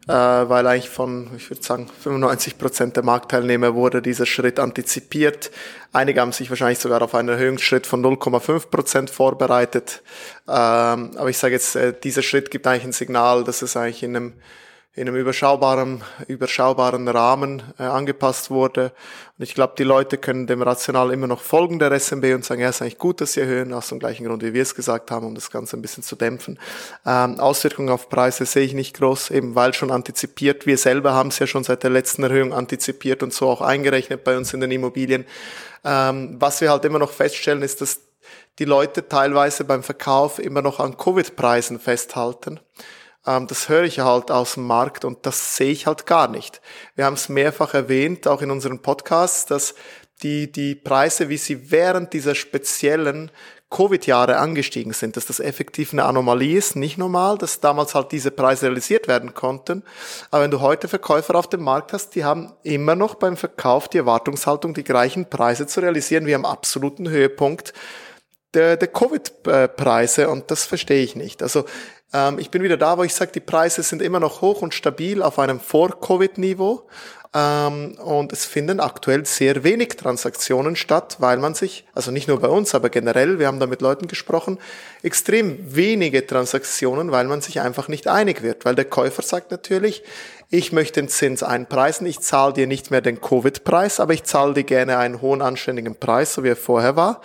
äh, 0.07 0.13
weil 0.13 0.65
eigentlich 0.69 0.89
von, 0.89 1.33
ich 1.37 1.51
würde 1.51 1.65
sagen, 1.65 1.91
95 2.01 2.57
Prozent 2.57 2.95
der 2.95 3.03
Marktteilnehmer 3.03 3.75
wurde 3.75 4.01
dieser 4.01 4.25
Schritt 4.25 4.61
antizipiert. 4.61 5.51
Einige 5.93 6.21
haben 6.21 6.31
sich 6.31 6.49
wahrscheinlich 6.49 6.79
sogar 6.79 7.03
auf 7.03 7.17
einen 7.17 7.31
Erhöhungsschritt 7.31 7.89
von 7.89 8.05
0,5 8.05 8.71
Prozent 8.71 9.11
vorbereitet. 9.11 10.03
Ähm, 10.47 11.11
aber 11.17 11.31
ich 11.31 11.39
sage 11.39 11.55
jetzt, 11.55 11.75
äh, 11.75 11.93
dieser 11.93 12.23
Schritt 12.23 12.53
gibt 12.53 12.69
eigentlich 12.69 12.85
ein 12.85 12.93
Signal, 12.93 13.43
dass 13.43 13.63
es 13.63 13.77
eigentlich 13.77 14.05
in 14.05 14.15
einem 14.15 14.33
in 14.99 15.07
einem 15.07 15.17
überschaubaren, 15.17 16.03
überschaubaren 16.27 17.07
Rahmen 17.07 17.63
äh, 17.79 17.85
angepasst 17.85 18.51
wurde. 18.51 18.91
Und 19.39 19.45
ich 19.45 19.55
glaube, 19.55 19.75
die 19.79 19.85
Leute 19.85 20.19
können 20.19 20.49
dem 20.49 20.61
rational 20.61 21.13
immer 21.13 21.29
noch 21.29 21.41
folgen, 21.41 21.79
der 21.79 21.93
SMB, 21.93 22.35
und 22.35 22.45
sagen, 22.45 22.61
ja, 22.61 22.69
ist 22.69 22.83
eigentlich 22.83 22.99
gut, 22.99 23.21
dass 23.21 23.35
sie 23.35 23.41
erhöhen, 23.41 23.73
aus 23.73 23.91
dem 23.91 24.01
gleichen 24.01 24.27
Grund, 24.27 24.43
wie 24.43 24.55
wir 24.55 24.63
es 24.63 24.75
gesagt 24.75 25.13
haben, 25.13 25.25
um 25.25 25.37
das 25.37 25.53
Ganze 25.53 25.77
ein 25.77 25.83
bisschen 25.83 26.03
zu 26.03 26.17
dämpfen. 26.17 26.59
Ähm, 27.07 27.39
Auswirkungen 27.39 27.91
auf 27.91 28.09
Preise 28.09 28.45
sehe 28.45 28.65
ich 28.65 28.75
nicht 28.75 28.99
groß, 28.99 29.31
eben 29.31 29.55
weil 29.55 29.73
schon 29.73 29.93
antizipiert. 29.93 30.67
Wir 30.67 30.77
selber 30.77 31.13
haben 31.13 31.29
es 31.29 31.39
ja 31.39 31.47
schon 31.47 31.63
seit 31.63 31.85
der 31.85 31.91
letzten 31.91 32.25
Erhöhung 32.25 32.53
antizipiert 32.53 33.23
und 33.23 33.33
so 33.33 33.49
auch 33.49 33.61
eingerechnet 33.61 34.25
bei 34.25 34.37
uns 34.37 34.53
in 34.53 34.61
den 34.61 34.73
Immobilien. 34.73 35.27
Ähm, 35.85 36.37
was 36.41 36.61
wir 36.61 36.73
halt 36.73 36.85
immer 36.85 36.99
noch 36.99 37.13
feststellen, 37.13 37.63
ist, 37.63 37.81
dass 37.81 38.01
die 38.59 38.65
Leute 38.65 39.09
teilweise 39.09 39.63
beim 39.63 39.85
Verkauf 39.85 40.41
immer 40.41 40.61
noch 40.61 40.81
an 40.81 40.97
Covid-Preisen 40.97 41.79
festhalten. 41.79 42.59
Ähm, 43.29 43.47
das 43.47 43.69
höre 43.69 43.85
ich 43.85 44.01
halt 44.01 44.31
aus 44.31 44.55
dem 44.55 44.67
Markt 44.67 45.05
und 45.05 45.27
das 45.27 45.57
sehe 45.57 45.71
ich 45.71 45.87
halt 45.87 46.07
gar 46.07 46.29
nicht. 46.29 46.63
Wir 46.97 47.05
haben 47.05 47.15
es 47.15 47.29
mehrfach 47.29 47.75
erwähnt, 47.75 48.27
auch 48.27 48.41
in 48.41 48.51
unseren 48.51 48.81
Podcasts, 48.81 49.45
dass 49.45 49.75
die, 50.23 50.51
die 50.51 50.75
Preise, 50.75 51.29
wie 51.29 51.37
sie 51.37 51.71
während 51.71 52.13
dieser 52.13 52.35
speziellen 52.35 53.31
Covid-Jahre 53.71 54.39
angestiegen 54.39 54.95
sind, 54.95 55.19
dass 55.19 55.27
das 55.27 55.41
effektiv 55.41 55.93
eine 55.93 56.05
Anomalie 56.05 56.57
ist, 56.57 56.75
nicht 56.75 56.97
normal, 56.97 57.37
dass 57.37 57.61
damals 57.61 57.95
halt 57.95 58.13
diese 58.13 58.31
Preise 58.31 58.67
realisiert 58.67 59.09
werden 59.09 59.35
konnten. 59.35 59.85
Aber 60.31 60.43
wenn 60.43 60.51
du 60.51 60.61
heute 60.61 60.89
Verkäufer 60.89 61.35
auf 61.35 61.49
dem 61.49 61.63
Markt 61.63 61.93
hast, 61.93 62.15
die 62.15 62.25
haben 62.25 62.55
immer 62.63 62.97
noch 62.97 63.17
beim 63.17 63.37
Verkauf 63.37 63.87
die 63.89 63.99
Erwartungshaltung, 63.99 64.73
die 64.73 64.85
gleichen 64.85 65.29
Preise 65.29 65.67
zu 65.67 65.81
realisieren 65.81 66.25
wie 66.25 66.35
am 66.35 66.47
absoluten 66.47 67.11
Höhepunkt 67.11 67.75
der, 68.55 68.77
der 68.77 68.89
Covid-Preise 68.89 70.29
und 70.29 70.51
das 70.51 70.65
verstehe 70.65 71.03
ich 71.03 71.17
nicht. 71.17 71.43
Also 71.43 71.65
ähm, 72.13 72.39
ich 72.39 72.51
bin 72.51 72.63
wieder 72.63 72.77
da, 72.77 72.99
wo 72.99 73.05
ich 73.05 73.15
sage, 73.15 73.33
die 73.33 73.41
Preise 73.41 73.83
sind 73.83 74.03
immer 74.03 74.21
noch 74.21 74.41
hoch 74.41 74.63
und 74.63 74.75
stabil 74.75 75.23
auf 75.23 75.39
einem 75.39 75.61
Vor-Covid-Niveau, 75.61 76.89
Ähm, 77.35 77.99
und 77.99 78.33
es 78.33 78.47
finden 78.47 78.81
aktuell 78.81 79.27
sehr 79.27 79.63
wenig 79.63 79.91
Transaktionen 79.99 80.77
statt, 80.77 81.17
weil 81.19 81.37
man 81.37 81.55
sich, 81.55 81.85
also 81.93 82.11
nicht 82.11 82.27
nur 82.27 82.41
bei 82.41 82.49
uns, 82.49 82.75
aber 82.75 82.89
generell, 82.89 83.39
wir 83.39 83.49
haben 83.49 83.61
da 83.61 83.67
mit 83.67 83.83
Leuten 83.83 84.09
gesprochen, 84.09 84.59
extrem 85.03 85.59
wenige 85.77 86.27
Transaktionen, 86.27 87.13
weil 87.13 87.27
man 87.27 87.43
sich 87.43 87.61
einfach 87.61 87.89
nicht 87.89 88.09
einig 88.09 88.43
wird. 88.43 88.65
Weil 88.65 88.77
der 88.77 88.87
Käufer 88.87 89.21
sagt 89.21 89.51
natürlich, 89.51 90.03
ich 90.49 90.73
möchte 90.73 91.03
den 91.03 91.11
Zins 91.11 91.43
einpreisen, 91.43 92.07
ich 92.07 92.21
zahle 92.21 92.55
dir 92.55 92.67
nicht 92.67 92.91
mehr 92.91 93.03
den 93.03 93.21
Covid-Preis, 93.21 94.01
aber 94.01 94.15
ich 94.15 94.25
zahle 94.25 94.55
dir 94.55 94.65
gerne 94.65 94.97
einen 94.97 95.21
hohen 95.21 95.43
anständigen 95.43 95.97
Preis, 95.97 96.33
so 96.33 96.45
wie 96.45 96.49
er 96.49 96.57
vorher 96.57 96.97
war 96.97 97.21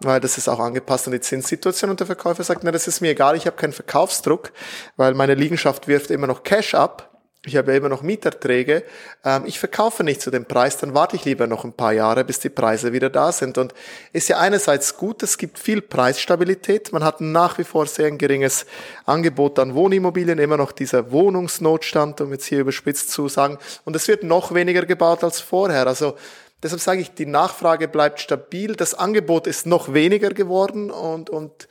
weil 0.00 0.20
das 0.20 0.38
ist 0.38 0.48
auch 0.48 0.60
angepasst 0.60 1.06
an 1.06 1.12
die 1.12 1.20
Zinssituation 1.20 1.90
und 1.90 2.00
der 2.00 2.06
Verkäufer 2.06 2.42
sagt, 2.42 2.64
na, 2.64 2.72
das 2.72 2.86
ist 2.86 3.00
mir 3.00 3.10
egal, 3.10 3.36
ich 3.36 3.46
habe 3.46 3.56
keinen 3.56 3.72
Verkaufsdruck, 3.72 4.52
weil 4.96 5.14
meine 5.14 5.34
Liegenschaft 5.34 5.88
wirft 5.88 6.10
immer 6.10 6.26
noch 6.26 6.42
Cash 6.42 6.74
ab 6.74 7.10
ich 7.46 7.56
habe 7.56 7.72
ja 7.72 7.78
immer 7.78 7.88
noch 7.88 8.02
Mieterträge, 8.02 8.84
ähm, 9.24 9.44
ich 9.46 9.58
verkaufe 9.58 10.04
nicht 10.04 10.20
zu 10.20 10.30
dem 10.30 10.44
Preis, 10.44 10.76
dann 10.76 10.92
warte 10.92 11.16
ich 11.16 11.24
lieber 11.24 11.46
noch 11.46 11.64
ein 11.64 11.72
paar 11.72 11.92
Jahre, 11.92 12.22
bis 12.22 12.38
die 12.38 12.50
Preise 12.50 12.92
wieder 12.92 13.08
da 13.08 13.32
sind. 13.32 13.56
Und 13.56 13.72
ist 14.12 14.28
ja 14.28 14.38
einerseits 14.38 14.98
gut, 14.98 15.22
es 15.22 15.38
gibt 15.38 15.58
viel 15.58 15.80
Preisstabilität, 15.80 16.92
man 16.92 17.02
hat 17.02 17.22
nach 17.22 17.56
wie 17.56 17.64
vor 17.64 17.86
sehr 17.86 18.08
ein 18.08 18.18
geringes 18.18 18.66
Angebot 19.06 19.58
an 19.58 19.74
Wohnimmobilien, 19.74 20.38
immer 20.38 20.58
noch 20.58 20.70
dieser 20.70 21.12
Wohnungsnotstand, 21.12 22.20
um 22.20 22.30
jetzt 22.30 22.44
hier 22.44 22.60
überspitzt 22.60 23.10
zu 23.10 23.28
sagen, 23.28 23.56
und 23.86 23.96
es 23.96 24.06
wird 24.06 24.22
noch 24.22 24.52
weniger 24.52 24.84
gebaut 24.84 25.24
als 25.24 25.40
vorher. 25.40 25.86
Also 25.86 26.16
deshalb 26.62 26.80
sage 26.80 27.00
ich, 27.00 27.12
die 27.14 27.26
Nachfrage 27.26 27.88
bleibt 27.88 28.20
stabil, 28.20 28.74
das 28.74 28.94
Angebot 28.94 29.46
ist 29.46 29.66
noch 29.66 29.94
weniger 29.94 30.30
geworden 30.30 30.90
und, 30.90 31.30
und 31.30 31.68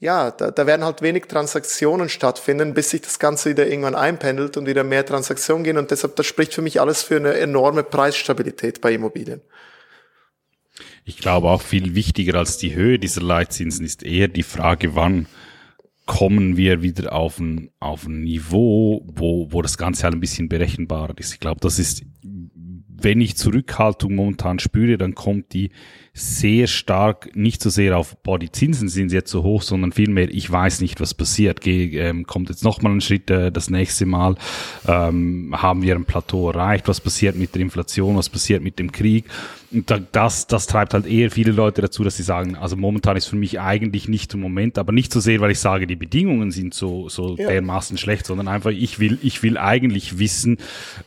ja, 0.00 0.30
da, 0.30 0.50
da 0.50 0.66
werden 0.66 0.84
halt 0.84 1.00
wenig 1.02 1.24
Transaktionen 1.24 2.08
stattfinden, 2.08 2.74
bis 2.74 2.90
sich 2.90 3.00
das 3.00 3.18
Ganze 3.18 3.50
wieder 3.50 3.66
irgendwann 3.66 3.94
einpendelt 3.94 4.56
und 4.56 4.66
wieder 4.66 4.84
mehr 4.84 5.06
Transaktionen 5.06 5.64
gehen. 5.64 5.78
Und 5.78 5.90
deshalb, 5.90 6.16
das 6.16 6.26
spricht 6.26 6.52
für 6.52 6.60
mich 6.60 6.80
alles 6.80 7.02
für 7.02 7.16
eine 7.16 7.34
enorme 7.34 7.84
Preisstabilität 7.84 8.82
bei 8.82 8.92
Immobilien. 8.92 9.40
Ich 11.06 11.18
glaube 11.18 11.48
auch 11.48 11.62
viel 11.62 11.94
wichtiger 11.94 12.38
als 12.38 12.58
die 12.58 12.74
Höhe 12.74 12.98
dieser 12.98 13.22
Leitzinsen 13.22 13.84
ist 13.84 14.02
eher 14.02 14.28
die 14.28 14.42
Frage, 14.42 14.94
wann 14.94 15.26
kommen 16.06 16.56
wir 16.56 16.82
wieder 16.82 17.12
auf 17.12 17.38
ein, 17.38 17.70
auf 17.80 18.06
ein 18.06 18.24
Niveau, 18.24 19.02
wo, 19.06 19.50
wo 19.52 19.62
das 19.62 19.78
Ganze 19.78 20.04
halt 20.04 20.14
ein 20.14 20.20
bisschen 20.20 20.48
berechenbarer 20.48 21.14
ist. 21.16 21.32
Ich 21.32 21.40
glaube, 21.40 21.60
das 21.60 21.78
ist, 21.78 22.02
wenn 23.04 23.20
ich 23.20 23.36
Zurückhaltung 23.36 24.14
momentan 24.14 24.58
spüre, 24.58 24.98
dann 24.98 25.14
kommt 25.14 25.52
die 25.52 25.70
sehr 26.16 26.68
stark, 26.68 27.34
nicht 27.34 27.60
so 27.60 27.70
sehr 27.70 27.98
auf, 27.98 28.16
boah, 28.22 28.38
die 28.38 28.52
Zinsen 28.52 28.88
sind 28.88 29.10
jetzt 29.10 29.32
so 29.32 29.42
hoch, 29.42 29.62
sondern 29.62 29.90
vielmehr, 29.90 30.30
ich 30.30 30.48
weiß 30.48 30.80
nicht, 30.80 31.00
was 31.00 31.12
passiert. 31.12 31.60
Geh, 31.60 31.98
ähm, 31.98 32.24
kommt 32.24 32.50
jetzt 32.50 32.62
nochmal 32.62 32.92
ein 32.92 33.00
Schritt 33.00 33.30
äh, 33.30 33.50
das 33.50 33.68
nächste 33.68 34.06
Mal? 34.06 34.36
Ähm, 34.86 35.52
haben 35.60 35.82
wir 35.82 35.96
ein 35.96 36.04
Plateau 36.04 36.50
erreicht? 36.50 36.86
Was 36.86 37.00
passiert 37.00 37.34
mit 37.34 37.56
der 37.56 37.62
Inflation? 37.62 38.16
Was 38.16 38.28
passiert 38.28 38.62
mit 38.62 38.78
dem 38.78 38.92
Krieg? 38.92 39.24
Und 39.72 39.92
das, 40.12 40.46
das 40.46 40.68
treibt 40.68 40.94
halt 40.94 41.04
eher 41.04 41.32
viele 41.32 41.50
Leute 41.50 41.82
dazu, 41.82 42.04
dass 42.04 42.16
sie 42.16 42.22
sagen, 42.22 42.54
also 42.54 42.76
momentan 42.76 43.16
ist 43.16 43.26
für 43.26 43.34
mich 43.34 43.58
eigentlich 43.58 44.06
nicht 44.06 44.32
im 44.34 44.40
Moment, 44.40 44.78
aber 44.78 44.92
nicht 44.92 45.12
so 45.12 45.18
sehr, 45.18 45.40
weil 45.40 45.50
ich 45.50 45.58
sage, 45.58 45.88
die 45.88 45.96
Bedingungen 45.96 46.52
sind 46.52 46.74
so, 46.74 47.08
so 47.08 47.34
ja. 47.36 47.48
dermaßen 47.48 47.98
schlecht, 47.98 48.26
sondern 48.26 48.46
einfach, 48.46 48.70
ich 48.70 49.00
will, 49.00 49.18
ich 49.20 49.42
will 49.42 49.58
eigentlich 49.58 50.20
wissen, 50.20 50.58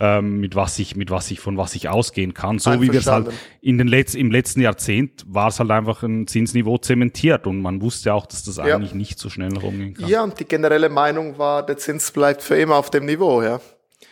ähm, 0.01 0.41
mit 0.41 0.55
was 0.55 0.79
ich, 0.79 0.97
mit 0.97 1.09
was 1.11 1.31
ich, 1.31 1.39
von 1.39 1.55
was 1.55 1.75
ich 1.75 1.87
ausgehen 1.87 2.33
kann, 2.33 2.59
so 2.59 2.81
wie 2.81 2.91
wir 2.91 2.99
es 2.99 3.07
halt 3.07 3.27
in 3.61 3.77
den 3.77 3.87
Letz-, 3.87 4.17
im 4.17 4.31
letzten 4.31 4.59
Jahrzehnt 4.59 4.96
war 5.25 5.49
es 5.49 5.59
halt 5.59 5.71
einfach 5.71 6.03
ein 6.03 6.27
Zinsniveau 6.27 6.77
zementiert 6.77 7.47
und 7.47 7.61
man 7.61 7.81
wusste 7.81 8.13
auch, 8.13 8.25
dass 8.25 8.43
das 8.43 8.57
ja. 8.57 8.63
eigentlich 8.63 8.93
nicht 8.93 9.19
so 9.19 9.29
schnell 9.29 9.57
rumgehen 9.57 9.93
kann. 9.93 10.07
Ja, 10.07 10.23
und 10.23 10.39
die 10.39 10.45
generelle 10.45 10.89
Meinung 10.89 11.37
war, 11.37 11.65
der 11.65 11.77
Zins 11.77 12.11
bleibt 12.11 12.41
für 12.41 12.55
immer 12.55 12.75
auf 12.75 12.89
dem 12.89 13.05
Niveau, 13.05 13.41
ja. 13.41 13.59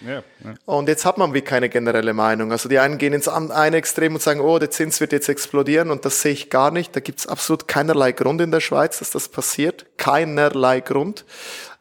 Ja, 0.02 0.24
ja. 0.44 0.54
Und 0.66 0.90
jetzt 0.90 1.06
hat 1.06 1.18
man 1.18 1.34
wie 1.34 1.42
keine 1.42 1.70
generelle 1.70 2.14
Meinung. 2.14 2.52
Also 2.52 2.68
die 2.68 2.80
einen 2.80 2.98
gehen 2.98 3.14
ins 3.14 3.28
eine 3.28 3.78
Extrem 3.78 4.14
und 4.14 4.22
sagen, 4.22 4.42
oh, 4.42 4.60
der 4.60 4.70
Zins 4.70 5.00
wird 5.00 5.12
jetzt 5.14 5.30
explodieren 5.30 5.90
und 5.90 6.06
das 6.06 6.22
sehe 6.22 6.34
ich 6.34 6.50
gar 6.50 6.72
nicht. 6.72 6.96
Da 6.96 7.00
gibt 7.00 7.20
es 7.20 7.28
absolut 7.28 7.68
keinerlei 7.68 8.12
Grund 8.12 8.42
in 8.42 8.52
der 8.52 8.60
Schweiz, 8.60 9.00
dass 9.00 9.12
das 9.12 9.30
passiert. 9.30 9.86
Keinerlei 9.98 10.82
Grund. 10.82 11.26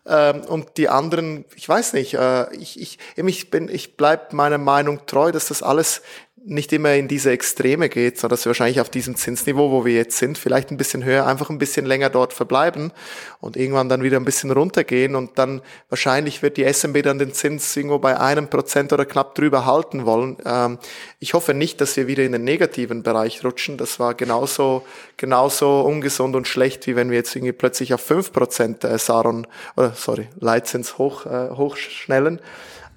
Ähm, 0.07 0.43
und 0.43 0.77
die 0.77 0.89
anderen, 0.89 1.45
ich 1.57 1.69
weiß 1.69 1.95
nicht, 1.95 2.15
äh, 2.15 2.55
ich, 2.55 2.81
ich, 2.81 2.99
ich, 3.17 3.51
bin, 3.51 3.69
ich 3.69 3.97
bleib 3.97 4.33
meiner 4.33 4.59
Meinung 4.59 5.07
treu, 5.07 5.33
dass 5.33 5.49
das 5.49 5.63
alles 5.63 6.03
nicht 6.47 6.73
immer 6.75 6.95
in 6.95 7.09
diese 7.09 7.31
Extreme 7.31 7.89
geht, 7.89 8.19
sondern 8.19 8.37
dass 8.37 8.45
wir 8.45 8.51
wahrscheinlich 8.51 8.81
auf 8.81 8.91
diesem 8.91 9.17
Zinsniveau, 9.17 9.71
wo 9.71 9.87
wir 9.87 9.95
jetzt 9.95 10.19
sind, 10.19 10.37
vielleicht 10.37 10.71
ein 10.71 10.77
bisschen 10.77 11.03
höher, 11.03 11.27
einfach 11.27 11.49
ein 11.49 11.57
bisschen 11.57 11.87
länger 11.87 12.11
dort 12.11 12.35
verbleiben 12.35 12.93
und 13.41 13.57
irgendwann 13.57 13.89
dann 13.89 14.03
wieder 14.03 14.19
ein 14.19 14.27
bisschen 14.27 14.51
runtergehen 14.51 15.17
und 15.17 15.39
dann 15.39 15.63
wahrscheinlich 15.89 16.43
wird 16.43 16.59
die 16.59 16.71
SMB 16.71 17.03
dann 17.03 17.19
den 17.19 17.33
Zins 17.33 17.75
irgendwo 17.75 17.99
bei 17.99 18.21
einem 18.21 18.49
Prozent 18.49 18.93
oder 18.93 19.07
knapp 19.07 19.35
drüber 19.35 19.65
halten 19.65 20.05
wollen. 20.05 20.37
Ähm, 20.45 20.79
ich 21.19 21.33
hoffe 21.33 21.55
nicht, 21.55 21.81
dass 21.81 21.97
wir 21.97 22.09
wieder 22.09 22.25
in 22.25 22.33
den 22.33 22.45
negativen 22.45 23.03
Bereich 23.03 23.43
rutschen. 23.43 23.79
Das 23.79 23.99
war 23.99 24.13
genauso, 24.13 24.85
genauso 25.17 25.81
ungesund 25.81 26.37
und 26.37 26.47
schlecht, 26.47 26.87
wie 26.87 26.95
wenn 26.95 27.09
wir 27.09 27.17
jetzt 27.17 27.35
irgendwie 27.35 27.53
plötzlich 27.53 27.95
auf 27.95 28.03
fünf 28.03 28.33
Prozent 28.33 28.85
äh, 28.85 28.99
Saron, 28.99 29.47
oder 29.77 29.95
sorry, 29.97 30.29
Leitzins 30.41 30.99
hoch, 30.99 31.25
äh, 31.25 31.51
hochschnellen. 31.51 32.41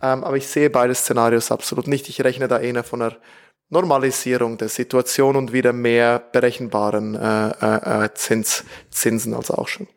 Ähm, 0.02 0.24
aber 0.24 0.38
ich 0.38 0.48
sehe 0.48 0.70
beide 0.70 0.94
Szenarios 0.96 1.52
absolut 1.52 1.88
nicht. 1.88 2.10
Ich 2.10 2.24
rechne 2.24 2.48
da 2.48 2.60
eher 2.60 2.84
von 2.84 3.02
einer 3.02 3.16
Normalisierung 3.70 4.58
der 4.58 4.70
Situation 4.70 5.36
und 5.36 5.52
wieder 5.52 5.74
mehr 5.74 6.20
berechenbaren 6.32 7.16
äh, 7.16 7.50
äh, 7.50 8.06
äh 8.06 8.14
Zins, 8.14 8.64
Zinsen 8.90 9.34
als 9.34 9.52
auch 9.52 9.68
schon. 9.68 9.88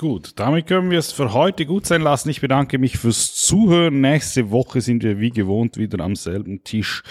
Gut, 0.00 0.34
damit 0.36 0.68
können 0.68 0.92
wir 0.92 1.00
es 1.00 1.10
für 1.10 1.32
heute 1.32 1.66
gut 1.66 1.84
sein 1.84 2.02
lassen. 2.02 2.30
Ich 2.30 2.40
bedanke 2.40 2.78
mich 2.78 2.98
fürs 2.98 3.34
Zuhören. 3.34 4.00
Nächste 4.00 4.52
Woche 4.52 4.80
sind 4.80 5.02
wir 5.02 5.18
wie 5.18 5.30
gewohnt 5.30 5.76
wieder 5.76 6.04
am 6.04 6.14
selben 6.14 6.62
Tisch 6.62 7.02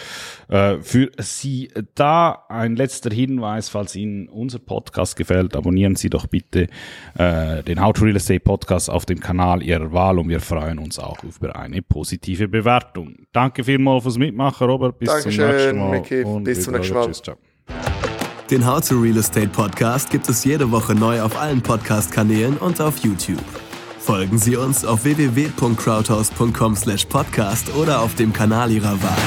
äh, 0.47 0.77
für 0.77 1.11
Sie 1.17 1.69
da. 1.95 2.45
Ein 2.47 2.77
letzter 2.77 3.09
Hinweis, 3.09 3.67
falls 3.67 3.93
Ihnen 3.93 4.29
unser 4.29 4.59
Podcast 4.59 5.17
gefällt, 5.17 5.57
abonnieren 5.57 5.97
Sie 5.97 6.09
doch 6.09 6.27
bitte 6.27 6.69
äh, 7.17 7.61
den 7.61 7.83
How 7.83 7.91
to 7.91 8.05
Real 8.05 8.15
Estate 8.15 8.39
Podcast 8.39 8.89
auf 8.89 9.05
dem 9.05 9.19
Kanal 9.19 9.63
Ihrer 9.63 9.91
Wahl 9.91 10.17
und 10.17 10.29
wir 10.29 10.39
freuen 10.39 10.79
uns 10.79 10.97
auch 10.97 11.21
über 11.25 11.57
eine 11.57 11.81
positive 11.81 12.47
Bewertung. 12.47 13.17
Danke 13.33 13.65
vielmals 13.65 14.03
fürs 14.03 14.17
Mitmachen, 14.17 14.65
Robert. 14.65 14.97
Bis 14.97 15.09
Dankeschön, 15.09 15.33
zum 15.33 15.49
nächsten 15.49 15.77
Mal. 15.77 15.89
Mickey. 15.89 16.23
Bis 16.41 16.63
zum 16.63 16.73
nächsten 16.73 16.93
Mal. 16.93 17.05
Tschüss, 17.05 17.21
ciao. 17.21 17.37
Den 18.49 18.65
How 18.65 18.79
to 18.79 18.97
Real 18.97 19.17
Estate 19.17 19.49
Podcast 19.49 20.09
gibt 20.09 20.29
es 20.29 20.45
jede 20.45 20.71
Woche 20.71 20.95
neu 20.95 21.21
auf 21.21 21.37
allen 21.37 21.61
Podcast-Kanälen 21.61 22.55
und 22.57 22.79
auf 22.79 22.99
YouTube. 22.99 23.43
Folgen 23.99 24.37
Sie 24.37 24.55
uns 24.55 24.85
auf 24.85 25.03
www.crowdhouse.com/podcast 25.03 27.75
oder 27.75 27.99
auf 27.99 28.15
dem 28.15 28.31
Kanal 28.31 28.71
Ihrer 28.71 29.03
Wahl. 29.03 29.17